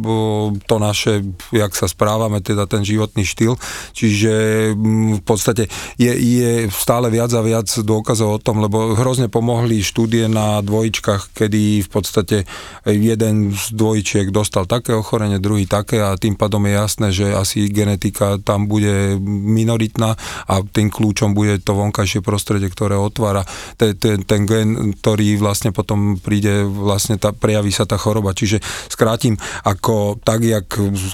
[0.65, 3.61] to naše, jak sa správame, teda ten životný štýl.
[3.93, 4.33] Čiže
[4.73, 5.69] mm, v podstate
[6.01, 11.37] je, je stále viac a viac dôkazov o tom, lebo hrozne pomohli štúdie na dvojičkách,
[11.37, 12.49] kedy v podstate
[12.89, 17.69] jeden z dvojčiek dostal také ochorenie, druhý také a tým pádom je jasné, že asi
[17.69, 20.17] genetika tam bude minoritná
[20.49, 23.43] a tým kľúčom bude to vonkajšie prostredie, ktoré otvára
[23.77, 28.37] ten, ten, ten gen, ktorý vlastne potom príde, vlastne tá, prejaví sa tá choroba.
[28.37, 30.67] Čiže skrátim, ako tak, jak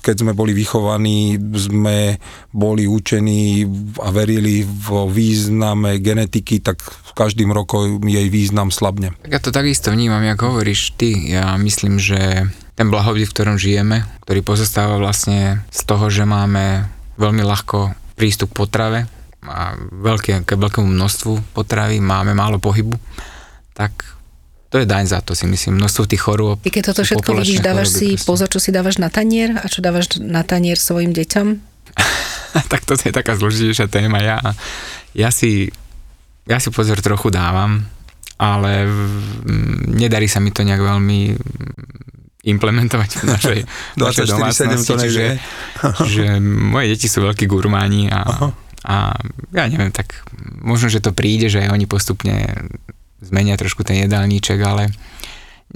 [0.04, 2.18] keď sme boli vychovaní, sme
[2.52, 3.64] boli učení
[4.02, 6.80] a verili vo význame genetiky, tak
[7.18, 9.10] každým rokom jej význam slabne.
[9.26, 11.34] Tak ja to takisto vnímam, jak hovoríš ty.
[11.34, 12.46] Ja myslím, že
[12.78, 16.86] ten blahobyt, v ktorom žijeme, ktorý pozostáva vlastne z toho, že máme
[17.18, 19.00] veľmi ľahko prístup k potrave
[19.46, 22.98] a veľké, k veľkému množstvu potravy, máme málo pohybu,
[23.74, 24.18] tak
[24.68, 25.80] to je daň za to, si myslím.
[25.80, 26.60] Množstvo tých chorôb.
[26.60, 28.28] Ty keď toto všetko vidíš, dávaš choroby si proste.
[28.28, 31.46] pozor, čo si dávaš na tanier a čo dávaš na tanier svojim deťom?
[32.72, 34.20] tak toto je taká zložitejšia téma.
[34.20, 34.36] Ja,
[35.16, 35.72] ja, si,
[36.44, 37.80] ja si pozor trochu dávam,
[38.36, 41.20] ale mm, nedarí sa mi to nejak veľmi
[42.44, 43.58] implementovať v našej,
[43.96, 45.26] v našej 24/7 domácnosti, to čiže,
[46.12, 48.52] že moje deti sú veľkí gurmáni a,
[48.88, 49.12] a
[49.52, 50.24] ja neviem, tak
[50.64, 52.56] možno, že to príde, že aj oni postupne
[53.20, 54.88] zmenia trošku ten jedálniček, ale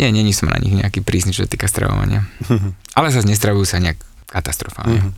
[0.01, 2.25] nie, není som na nich nejaký prísny, čo sa týka stravovania.
[2.97, 4.01] Ale zase nestravujú sa nejak
[4.33, 5.13] katastrofálne.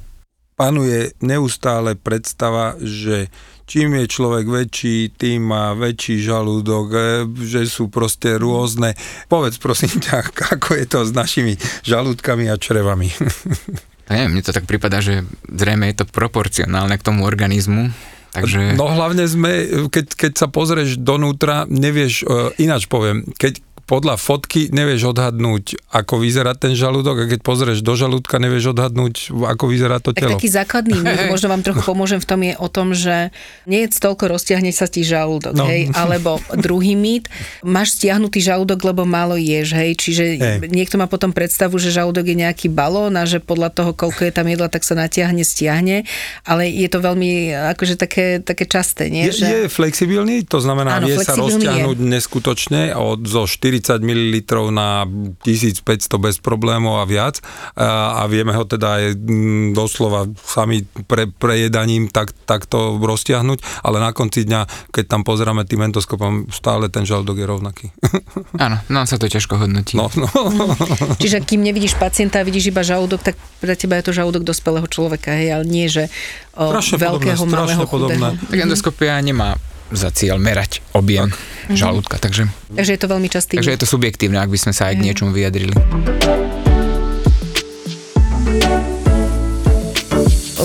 [0.58, 3.30] panuje neustále predstava, že
[3.66, 7.00] čím je človek väčší, tým má väčší žalúdok, e,
[7.46, 8.98] že sú proste rôzne.
[9.30, 11.54] Povedz prosím ťa, ako je to s našimi
[11.86, 13.10] žalúdkami a črevami.
[14.08, 17.88] Ja neviem, mne to tak prípada, že zrejme je to proporcionálne k tomu organizmu,
[18.36, 18.76] takže...
[18.76, 19.52] No hlavne sme,
[19.88, 26.20] keď, keď sa pozrieš donútra, nevieš, e, ináč poviem, keď podľa fotky nevieš odhadnúť, ako
[26.20, 29.14] vyzerá ten žalúdok a keď pozrieš do žalúdka, nevieš odhadnúť,
[29.44, 30.30] ako vyzerá to Tak telo.
[30.36, 33.28] taký základný mýt, možno vám trochu pomôžem v tom, je o tom, že
[33.64, 35.68] nie je toľko roztiahne sa ti žalúdok, No.
[35.68, 37.28] hej, alebo druhý mýt,
[37.60, 40.56] máš stiahnutý žalúdok, lebo málo ješ, hej, čiže Hej.
[40.72, 44.32] niekto má potom predstavu, že žalúdok je nejaký balón a že podľa toho, koľko je
[44.32, 46.08] tam jedla, tak sa natiahne, stiahne,
[46.42, 49.28] ale je to veľmi akože také, také časté, nie?
[49.28, 53.44] Je, je flexibilný, to znamená, Áno, vie sa rozťahnuť neskutočne od, zo
[53.80, 55.08] 40 ml na
[55.42, 55.82] 1500
[56.20, 57.42] bez problémov a viac
[57.74, 63.98] a, a vieme ho teda aj mm, doslova sami pre, prejedaním tak, takto roztiahnuť, ale
[63.98, 67.86] na konci dňa, keď tam pozeráme tým endoskopom, stále ten žalúdok je rovnaký.
[68.64, 69.98] Áno, nám sa to ťažko hodnotí.
[69.98, 70.28] No, no.
[71.22, 74.86] Čiže kým nevidíš pacienta a vidíš iba žalúdok, tak pre teba je to žalúdok dospelého
[74.86, 76.06] človeka, hej, ale nie, že
[76.54, 78.28] o, Strašne veľkého, podobné, malého, strašne podobné.
[78.38, 78.50] chudého.
[78.50, 79.58] Tak endoskopia nemá
[79.94, 81.30] za cieľ merať objem
[81.72, 84.92] žalúdka, takže, Takže je to veľmi častý takže je to subjektívne, ak by sme sa
[84.92, 85.72] aj k niečomu vyjadrili.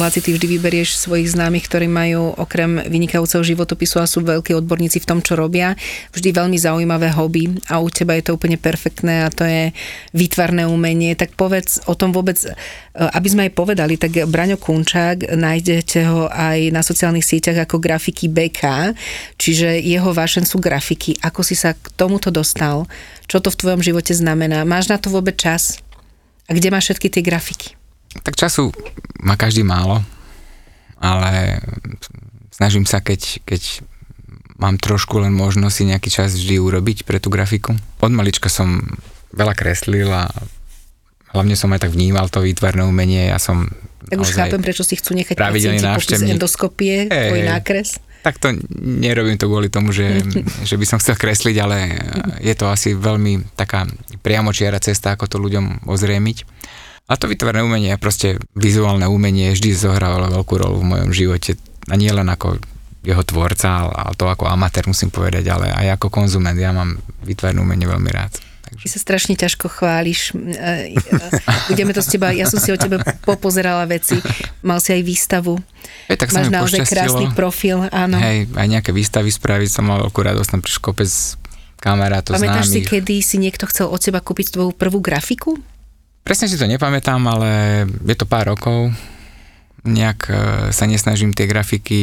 [0.09, 4.97] Láci, ty vždy vyberieš svojich známych, ktorí majú okrem vynikajúceho životopisu a sú veľkí odborníci
[4.97, 5.77] v tom, čo robia,
[6.17, 9.69] vždy veľmi zaujímavé hobby a u teba je to úplne perfektné a to je
[10.17, 11.13] výtvarné umenie.
[11.13, 12.49] Tak povedz o tom vôbec, e,
[12.97, 18.33] aby sme aj povedali, tak Braňo Kunčák, nájdete ho aj na sociálnych sieťach ako grafiky
[18.33, 18.97] BK,
[19.37, 21.21] čiže jeho vášen sú grafiky.
[21.21, 22.89] Ako si sa k tomuto dostal?
[23.29, 24.65] Čo to v tvojom živote znamená?
[24.65, 25.77] Máš na to vôbec čas?
[26.49, 27.78] A kde máš všetky tie grafiky?
[28.25, 28.73] Tak času
[29.21, 30.01] má každý málo,
[30.97, 31.61] ale
[32.49, 33.85] snažím sa, keď, keď
[34.59, 37.77] mám trošku len možnosť si nejaký čas vždy urobiť pre tú grafiku.
[38.03, 38.83] Od malička som
[39.31, 40.27] veľa kreslil a
[41.31, 43.31] hlavne som aj tak vnímal to výtvarné umenie.
[43.31, 43.71] Ja som
[44.09, 47.89] Tak už chápem, prečo si chcú nechať pacienti popis endoskopie, Hej, tvoj nákres.
[48.19, 48.51] Tak to
[48.83, 50.19] nerobím to kvôli tomu, že,
[50.69, 51.77] že by som chcel kresliť, ale
[52.43, 53.87] je to asi veľmi taká
[54.19, 56.37] priamočiara cesta, ako to ľuďom ozriemiť.
[57.09, 61.57] A to vytvorné umenie, proste vizuálne umenie vždy zohrávalo veľkú rolu v mojom živote.
[61.89, 62.61] A nie len ako
[63.01, 66.53] jeho tvorca, ale to ako amatér musím povedať, ale aj ako konzument.
[66.53, 68.37] Ja mám vytvorné umenie veľmi rád.
[68.69, 68.85] Takže...
[68.85, 70.37] Ty sa strašne ťažko chváliš.
[70.37, 71.17] E, e,
[71.73, 74.21] budeme to s teba, ja som si o tebe popozerala veci.
[74.61, 75.57] Mal si aj výstavu.
[76.13, 78.21] Hej, tak Máš naozaj krásny profil, áno.
[78.21, 81.09] Hej, aj nejaké výstavy spraviť som mal veľkú radosť, tam prišiel kopec
[81.81, 82.85] kamarátov Pamätáš známych.
[82.85, 85.57] si, kedy si niekto chcel od teba kúpiť tvoju prvú grafiku?
[86.29, 87.49] Presne si to nepamätám, ale
[88.05, 88.93] je to pár rokov.
[89.81, 90.33] Nejak e,
[90.69, 92.01] sa nesnažím tie grafiky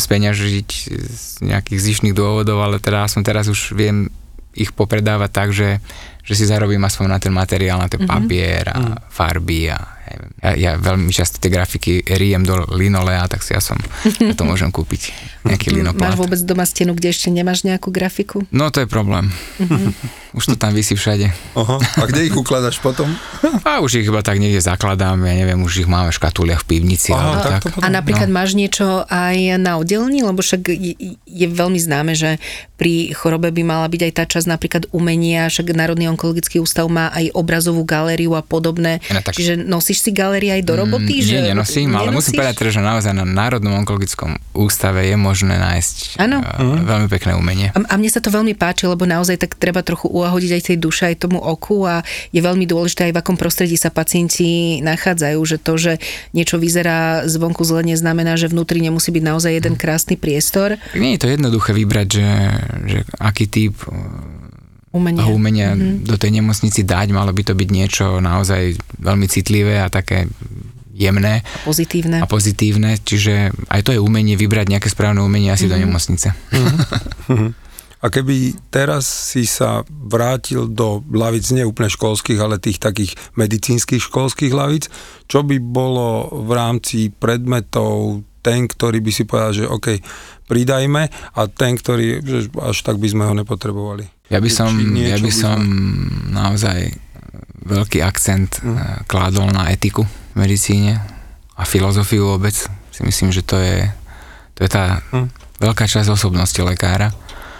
[0.00, 0.70] speňažiť
[1.04, 4.08] z nejakých zišných dôvodov, ale teda som teraz už viem
[4.56, 5.84] ich popredávať tak, že,
[6.24, 8.16] že si zarobím aspoň na ten materiál, na ten mm-hmm.
[8.24, 8.96] papier a mm.
[9.12, 9.95] farby a
[10.42, 13.78] ja, ja veľmi často tie grafiky rijem do linolea, tak si ja som,
[14.22, 15.12] ja to môžem kúpiť,
[15.48, 16.14] nejaký linoplát.
[16.14, 18.44] Máš vôbec doma stenu, kde ešte nemáš nejakú grafiku?
[18.54, 19.30] No to je problém.
[19.58, 19.92] Mm-hmm.
[20.36, 21.32] Už to tam vysí všade.
[21.56, 21.76] Aha.
[21.80, 23.08] A kde ich ukladaš potom?
[23.68, 26.76] A už ich iba tak niekde zakladám, ja neviem, už ich máme v škatuliach v
[26.76, 27.08] pivnici.
[27.16, 27.64] Aha, tak.
[27.64, 27.80] tak.
[27.80, 28.36] A napríklad no.
[28.36, 32.36] máš niečo aj na oddelení, lebo však je, je veľmi známe, že
[32.76, 37.08] pri chorobe by mala byť aj tá časť napríklad umenia, však Národný onkologický ústav má
[37.16, 39.00] aj obrazovú galériu a podobné.
[39.08, 39.32] Ja, tak...
[39.32, 41.14] Čiže nosíš si galérie aj do mm, roboty?
[41.18, 42.00] Mm, že nie, nenosím, nenosíš?
[42.00, 46.40] ale musím povedať, teda, že naozaj na Národnom onkologickom ústave je možné nájsť ano.
[46.42, 47.68] Uh, veľmi pekné umenie.
[47.72, 50.78] A, a mne sa to veľmi páči, lebo naozaj tak treba trochu ulahodiť aj tej
[50.80, 55.40] duše, aj tomu oku a je veľmi dôležité aj v akom prostredí sa pacienti nachádzajú,
[55.46, 55.92] že to, že
[56.32, 60.80] niečo vyzerá zvonku zle, neznamená, že vnútri nemusí byť naozaj jeden krásny priestor.
[60.96, 62.30] Nie je to jednoduché vybrať, že,
[62.86, 63.74] že aký typ
[64.96, 66.08] umenia, umenia mm-hmm.
[66.08, 70.26] do tej nemocnici dať, malo by to byť niečo naozaj veľmi citlivé a také
[70.96, 71.44] jemné.
[71.44, 72.16] A pozitívne.
[72.24, 75.76] A pozitívne, čiže aj to je umenie vybrať nejaké správne umenie asi mm-hmm.
[75.76, 76.28] do nemocnice.
[77.28, 77.50] Mm-hmm.
[78.04, 84.52] A keby teraz si sa vrátil do lavic neúplne školských, ale tých takých medicínskych školských
[84.52, 84.92] lavic,
[85.26, 89.98] čo by bolo v rámci predmetov ten, ktorý by si povedal, že OK,
[90.46, 94.06] pridajme a ten, ktorý, že až tak by sme ho nepotrebovali.
[94.26, 96.90] Ja by som, ja by som by naozaj
[97.66, 99.06] veľký akcent hmm.
[99.06, 100.98] kládol na etiku v medicíne
[101.54, 102.54] a filozofiu vôbec.
[102.90, 103.86] Si myslím, že to je,
[104.58, 105.30] to je tá hmm.
[105.62, 107.14] veľká časť osobnosti lekára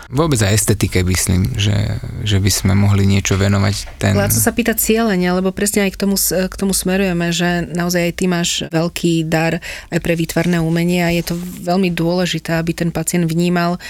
[0.06, 4.14] Vôbec aj estetike myslím, že, že by sme mohli niečo venovať ten...
[4.14, 8.12] Ale sa pýta cieľenia, lebo presne aj k tomu, k tomu smerujeme, že naozaj aj
[8.14, 9.58] ty máš veľký dar
[9.90, 11.34] aj pre výtvarné umenie a je to
[11.66, 13.82] veľmi dôležité, aby ten pacient vnímal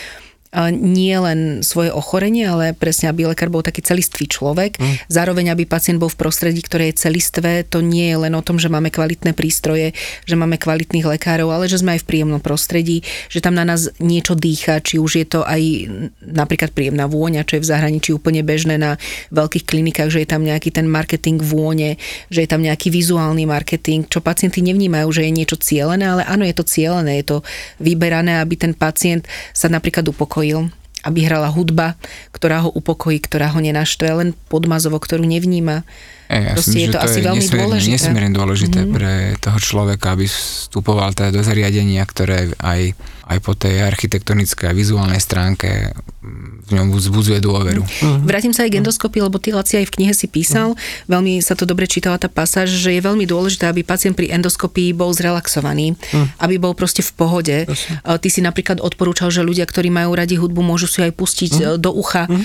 [0.73, 4.81] nie len svoje ochorenie, ale presne, aby lekár bol taký celistvý človek.
[4.81, 4.97] Mm.
[5.13, 7.69] Zároveň, aby pacient bol v prostredí, ktoré je celistvé.
[7.69, 9.93] To nie je len o tom, že máme kvalitné prístroje,
[10.25, 13.93] že máme kvalitných lekárov, ale že sme aj v príjemnom prostredí, že tam na nás
[14.01, 15.61] niečo dýcha, či už je to aj
[16.25, 18.97] napríklad príjemná vôňa, čo je v zahraničí úplne bežné na
[19.37, 22.01] veľkých klinikách, že je tam nejaký ten marketing vône,
[22.33, 26.49] že je tam nejaký vizuálny marketing, čo pacienti nevnímajú, že je niečo cielené, ale áno,
[26.49, 27.39] je to cielené, je to
[27.77, 31.95] vyberané, aby ten pacient sa napríklad upokojí uspokojil aby hrala hudba,
[32.35, 35.87] ktorá ho upokojí, ktorá ho nenaštve, len podmazovo, ktorú nevníma.
[36.27, 37.93] E, ja Proste myslím, je to, to asi je veľmi nesmierne, dôležité.
[37.95, 38.97] Nesmierne dôležité mm-hmm.
[38.97, 44.77] pre toho človeka, aby vstupoval teda do zariadenia, ktoré aj aj po tej architektonickej a
[44.77, 45.91] vizuálnej stránke
[46.66, 47.83] v ňom vzbudzuje dôveru.
[47.83, 48.22] Mm-hmm.
[48.22, 51.11] Vrátim sa aj k endoskopii, lebo ty Laci aj v knihe si písal, mm-hmm.
[51.11, 54.95] veľmi sa to dobre čítala tá pasáž, že je veľmi dôležité, aby pacient pri endoskopii
[54.95, 56.39] bol zrelaxovaný, mm.
[56.43, 57.57] aby bol proste v pohode.
[57.66, 58.03] Jasne.
[58.03, 61.66] Ty si napríklad odporúčal, že ľudia, ktorí majú radi hudbu, môžu si aj pustiť mm.
[61.83, 62.27] do ucha.
[62.31, 62.43] Mm.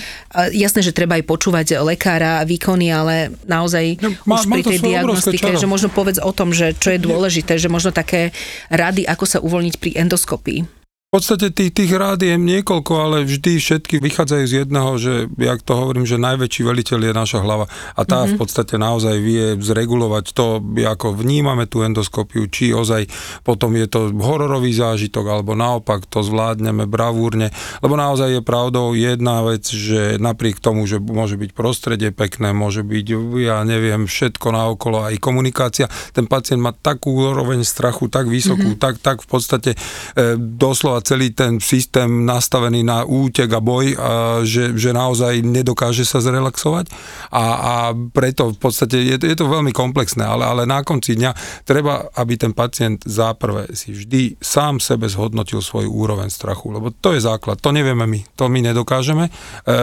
[0.54, 3.71] Jasné, že treba aj počúvať lekára, výkony, ale naozaj
[4.04, 7.56] no, má, už pri tej diagnostike, že možno povedz o tom, že čo je dôležité,
[7.56, 8.36] že možno také
[8.68, 10.81] rady, ako sa uvoľniť pri endoskopii.
[11.12, 15.60] V podstate tých, tých rád je niekoľko, ale vždy všetky vychádzajú z jedného, že, jak
[15.60, 17.68] to hovorím, že najväčší veliteľ je naša hlava.
[18.00, 18.32] A tá mm-hmm.
[18.32, 23.12] v podstate naozaj vie zregulovať to, ako vnímame tú endoskopiu, či ozaj
[23.44, 27.52] potom je to hororový zážitok, alebo naopak to zvládneme bravúrne.
[27.84, 32.88] Lebo naozaj je pravdou jedna vec, že napriek tomu, že môže byť prostredie pekné, môže
[32.88, 38.80] byť, ja neviem, všetko naokolo, aj komunikácia, ten pacient má takú úroveň strachu, tak vysokú,
[38.80, 38.84] mm-hmm.
[38.88, 39.76] tak, tak v podstate
[40.16, 43.94] e, doslova celý ten systém nastavený na útek a boj,
[44.46, 46.90] že, že naozaj nedokáže sa zrelaxovať
[47.34, 47.74] a, a
[48.14, 52.34] preto v podstate je, je to veľmi komplexné, ale, ale na konci dňa treba, aby
[52.38, 57.60] ten pacient záprve si vždy sám sebe zhodnotil svoju úroveň strachu, lebo to je základ,
[57.60, 59.28] to nevieme my, to my nedokážeme.
[59.28, 59.32] E,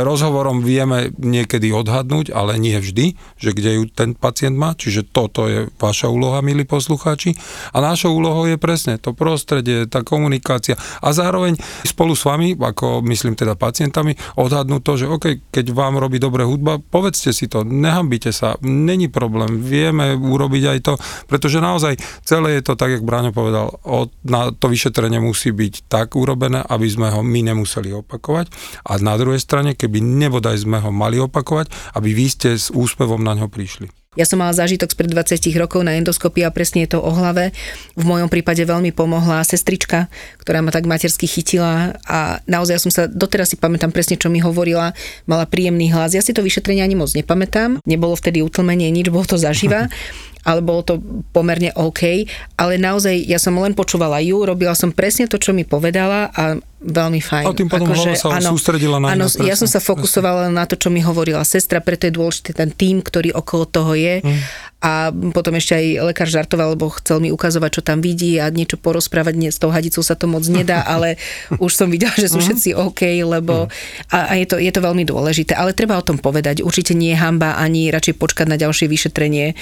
[0.05, 5.49] rozhovorom vieme niekedy odhadnúť, ale nie vždy, že kde ju ten pacient má, čiže toto
[5.49, 7.35] je vaša úloha, milí poslucháči.
[7.75, 11.57] A našou úlohou je presne to prostredie, tá komunikácia a a zároveň
[11.89, 16.45] spolu s vami, ako myslím teda pacientami, odhadnúť to, že OK, keď vám robí dobre
[16.45, 20.95] hudba, povedzte si to, nehambite sa, není problém, vieme urobiť aj to,
[21.25, 21.97] pretože naozaj
[22.29, 26.61] celé je to tak, jak Bráňo povedal, od, na to vyšetrenie musí byť tak urobené,
[26.61, 28.53] aby sme ho my nemuseli opakovať
[28.85, 33.25] a na druhej strane, keby nebodaj sme ho mali opakovať, aby vy ste s úspevom
[33.25, 33.89] na ňo prišli.
[34.19, 37.55] Ja som mala zážitok spred 20 rokov na endoskopii a presne je to o hlave.
[37.95, 40.11] V mojom prípade veľmi pomohla sestrička,
[40.43, 44.43] ktorá ma tak matersky chytila a naozaj som sa, doteraz si pamätám presne, čo mi
[44.43, 44.91] hovorila,
[45.31, 46.19] mala príjemný hlas.
[46.19, 49.87] Ja si to vyšetrenie ani moc nepamätám, nebolo vtedy utlmenie, nič, bolo to zaživa
[50.49, 50.97] ale bolo to
[51.37, 52.25] pomerne OK,
[52.57, 56.57] ale naozaj ja som len počúvala ju, robila som presne to, čo mi povedala a
[56.79, 57.45] veľmi fajn.
[57.45, 60.57] A tým potom akože, sa áno, sústredila na Áno, ja som sa fokusovala presne.
[60.57, 64.25] na to, čo mi hovorila sestra, preto je dôležitý ten tým, ktorý okolo toho je.
[64.25, 64.41] Mm.
[64.79, 68.79] A potom ešte aj lekár žartoval, lebo chcel mi ukazovať, čo tam vidí a niečo
[68.79, 69.35] porozprávať.
[69.35, 71.19] Nie, s tou hadicou sa to moc nedá, ale
[71.59, 72.45] už som videla, že sú mm.
[72.47, 74.15] všetci OK, lebo mm.
[74.15, 75.59] a, a je, to, je to veľmi dôležité.
[75.59, 76.63] Ale treba o tom povedať.
[76.63, 79.59] Určite nie je hamba ani radšej počkať na ďalšie vyšetrenie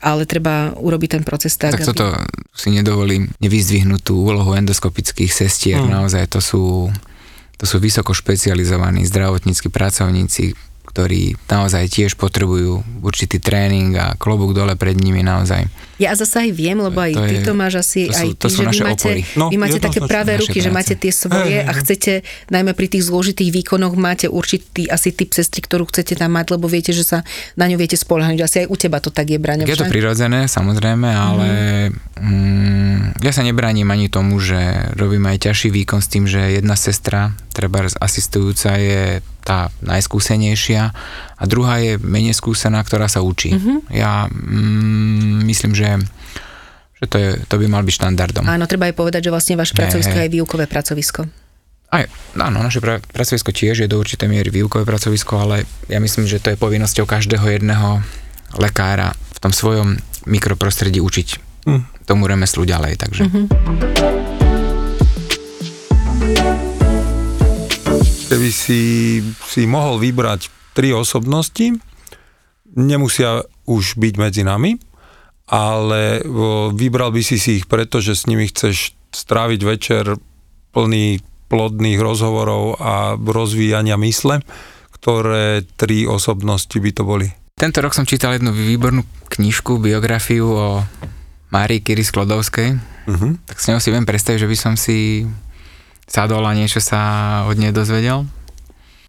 [0.00, 1.88] ale treba urobiť ten proces tak, Tak aby...
[1.88, 2.06] toto
[2.52, 5.88] si nedovolím nevyzdvihnúť tú úlohu endoskopických sestier, mm.
[5.88, 6.92] naozaj to sú,
[7.56, 10.52] to sú vysoko špecializovaní zdravotníckí pracovníci,
[10.96, 15.68] ktorí naozaj tiež potrebujú určitý tréning a klobúk dole pred nimi naozaj.
[16.00, 18.48] Ja zase aj viem, lebo aj to ty to máš asi to sú, aj ty,
[18.48, 20.64] že vy máte, no, vy máte také pravé ruky, práce.
[20.64, 25.12] že máte tie svoje hey, a chcete, najmä pri tých zložitých výkonoch máte určitý asi
[25.12, 27.20] typ sestry, ktorú chcete tam mať, lebo viete, že sa
[27.60, 28.40] na ňu viete spolahnuť.
[28.40, 29.68] Asi aj u teba to tak je, Braňo.
[29.68, 31.46] Je to prirodzené, samozrejme, ale
[31.92, 32.16] mm.
[32.24, 34.56] Mm, ja sa nebraním ani tomu, že
[34.96, 40.82] robím aj ťažší výkon s tým, že jedna sestra, treba asistujúca je tá najskúsenejšia
[41.38, 43.54] a druhá je menej skúsená, ktorá sa učí.
[43.54, 43.78] Mm-hmm.
[43.94, 46.02] Ja mm, myslím, že
[46.96, 48.48] že to, je, to by mal byť štandardom.
[48.48, 51.28] Áno, treba aj povedať, že vlastne vaše pracovisko je výukové pracovisko.
[51.92, 52.08] Aj,
[52.40, 56.40] áno, naše pra, pracovisko tiež je do určitej miery výukové pracovisko, ale ja myslím, že
[56.40, 58.00] to je povinnosťou každého jedného
[58.56, 61.28] lekára v tom svojom mikroprostredí učiť
[61.68, 62.08] mm.
[62.08, 62.96] tomu remeslu ďalej.
[62.96, 63.22] Takže.
[63.28, 64.45] Mm-hmm.
[68.26, 68.80] Keby si,
[69.46, 71.78] si mohol vybrať tri osobnosti,
[72.76, 74.76] nemusia už byť medzi nami,
[75.46, 76.20] ale
[76.74, 80.04] vybral by si si ich preto, že s nimi chceš stráviť večer
[80.74, 84.42] plný plodných rozhovorov a rozvíjania mysle,
[84.90, 87.30] ktoré tri osobnosti by to boli?
[87.56, 90.68] Tento rok som čítal jednu výbornú knižku, biografiu o
[91.54, 93.32] Márii Kiri Sklodovskej, uh-huh.
[93.46, 95.24] tak s ňou si viem predstaviť, že by som si
[96.06, 97.00] sadol a niečo sa
[97.50, 98.24] od nej dozvedel.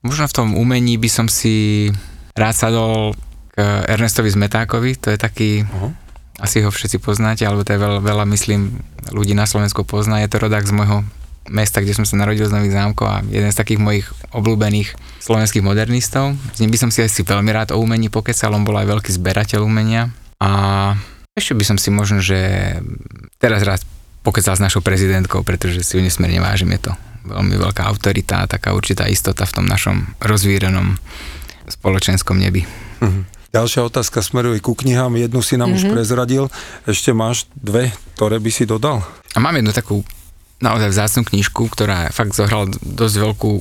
[0.02, 1.90] Možno v tom umení by som si
[2.38, 3.18] rád sadol
[3.54, 5.90] k Ernestovi Zmetákovi, to je taký, uh-huh.
[6.38, 10.30] asi ho všetci poznáte, alebo to je veľa, veľa, myslím, ľudí na Slovensku pozná, je
[10.30, 11.02] to rodák z môjho
[11.50, 14.94] mesta, kde som sa narodil z Nových zámkov a jeden z takých mojich obľúbených
[15.24, 16.36] slovenských modernistov.
[16.54, 19.12] S ním by som si asi veľmi rád o umení pokecal, on bol aj veľký
[19.16, 20.52] zberateľ umenia a
[21.34, 22.38] ešte by som si možno, že
[23.42, 23.82] teraz rád
[24.28, 28.50] pokecal s našou prezidentkou, pretože si ju nesmierne vážim, je to veľmi veľká autorita a
[28.52, 31.00] taká určitá istota v tom našom rozvírenom
[31.72, 32.68] spoločenskom nebi.
[33.00, 33.40] Mhm.
[33.48, 35.16] Ďalšia otázka smeruje ku knihám.
[35.16, 35.80] Jednu si nám mm-hmm.
[35.80, 35.94] už mhm.
[35.96, 36.44] prezradil.
[36.84, 39.00] Ešte máš dve, ktoré by si dodal?
[39.34, 40.04] A mám jednu takú
[40.60, 43.52] naozaj vzácnú knižku, ktorá fakt zohrala dosť veľkú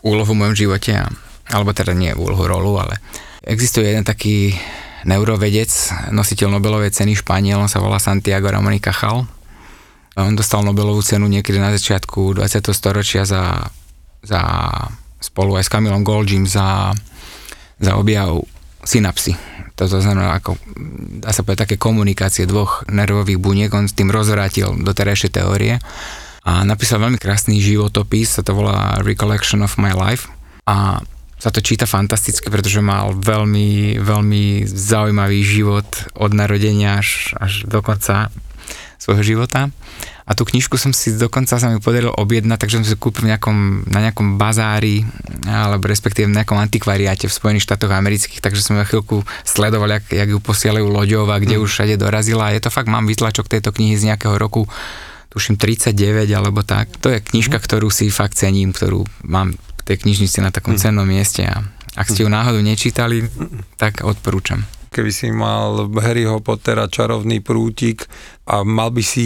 [0.00, 1.12] úlohu v mojom živote, a,
[1.52, 3.02] alebo teda nie úlohu, rolu, ale
[3.44, 4.56] existuje jeden taký
[5.04, 5.70] neurovedec,
[6.10, 9.28] nositeľ Nobelovej ceny Španiel, on sa volá Santiago Ramón Cajal
[10.26, 12.74] on dostal Nobelovú cenu niekedy na začiatku 20.
[12.74, 13.70] storočia za,
[14.26, 14.40] za
[15.22, 16.90] spolu aj s Kamilom Goldžim za,
[17.78, 18.42] za objav
[18.82, 19.38] synapsy.
[19.78, 20.58] To znamená ako,
[21.22, 25.78] dá sa povedať, také komunikácie dvoch nervových buniek, on s tým rozvrátil doterajšie teórie
[26.42, 30.26] a napísal veľmi krásny životopis, sa to volá Recollection of my life
[30.66, 30.98] a
[31.38, 35.86] sa to číta fantasticky, pretože mal veľmi, veľmi zaujímavý život
[36.18, 38.34] od narodenia až, až do konca
[38.98, 39.70] svojho života.
[40.28, 43.32] A tú knižku som si dokonca sa mi podarilo objednať, takže som si kúpil v
[43.32, 45.06] nejakom, na nejakom bazári,
[45.48, 50.04] alebo respektíve v nejakom antikvariáte v Spojených štátoch amerických, takže som ju chvíľku sledoval, jak,
[50.12, 51.62] jak ju posielajú loďou a kde mm.
[51.64, 52.52] už všade dorazila.
[52.52, 54.68] Je to fakt, mám vytlačok tejto knihy z nejakého roku,
[55.32, 56.92] tuším 39 alebo tak.
[57.00, 57.64] To je knižka, mm.
[57.64, 60.80] ktorú si fakt cením, ktorú mám v tej knižnici na takom mm.
[60.82, 61.64] cennom mieste a
[61.96, 63.24] ak ste ju náhodou nečítali,
[63.80, 68.08] tak odporúčam keby si mal Harryho Pottera čarovný prútik
[68.48, 69.22] a mal by si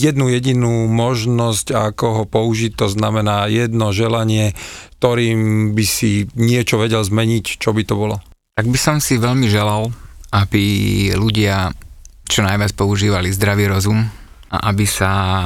[0.00, 4.56] jednu jedinú možnosť, ako ho použiť, to znamená jedno želanie,
[4.98, 8.16] ktorým by si niečo vedel zmeniť, čo by to bolo?
[8.56, 9.92] Tak by som si veľmi želal,
[10.32, 10.64] aby
[11.12, 11.70] ľudia
[12.24, 14.00] čo najviac používali zdravý rozum
[14.48, 15.44] a aby sa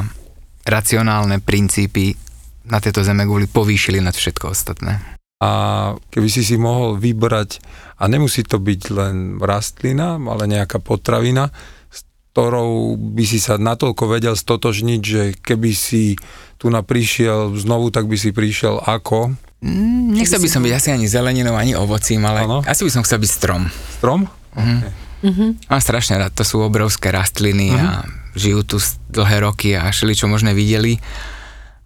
[0.63, 2.15] racionálne princípy
[2.69, 5.18] na tejto zeme povýšili nad všetko ostatné.
[5.39, 5.51] A
[6.11, 7.63] keby si si mohol vybrať,
[7.99, 11.51] a nemusí to byť len rastlina, ale nejaká potravina,
[11.91, 12.03] s
[12.35, 16.19] ktorou by si sa natoľko vedel stotožniť, že keby si
[16.59, 19.35] tu prišiel znovu, tak by si prišiel ako?
[19.63, 22.63] Mm, nechcel by som byť asi ani zeleninou, ani ovocím, ale Áno.
[22.67, 23.63] asi by som chcel byť strom.
[23.99, 24.31] Strom?
[25.67, 28.07] Mám strašne rád, to sú obrovské rastliny a
[28.39, 28.77] žijú tu
[29.11, 31.03] dlhé roky a šeli čo možné videli.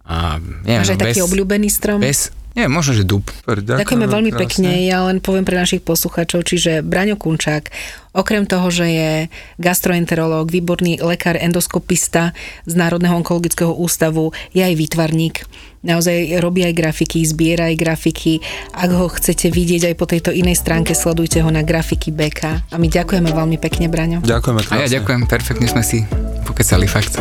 [0.05, 1.97] A neviem, Máš aj bez, taký obľúbený strom?
[1.97, 3.25] bez, neviem, možno, že dub.
[3.25, 4.41] Super, Ďakujeme veľmi krásne.
[4.45, 7.69] pekne, ja len poviem pre našich poslucháčov, čiže Braňo Kunčák,
[8.13, 9.11] okrem toho, že je
[9.57, 12.31] gastroenterológ, výborný lekár, endoskopista
[12.69, 15.45] z Národného onkologického ústavu, je aj výtvarník.
[15.83, 18.39] Naozaj robí aj grafiky, zbiera aj grafiky.
[18.71, 22.71] Ak ho chcete vidieť aj po tejto inej stránke, sledujte ho na grafiky BK.
[22.71, 24.23] A my ďakujeme veľmi pekne, Braňo.
[24.23, 24.95] Ďakujeme A ja krásne.
[25.03, 26.07] ďakujem, perfektne sme si
[26.47, 27.19] pokecali fakt.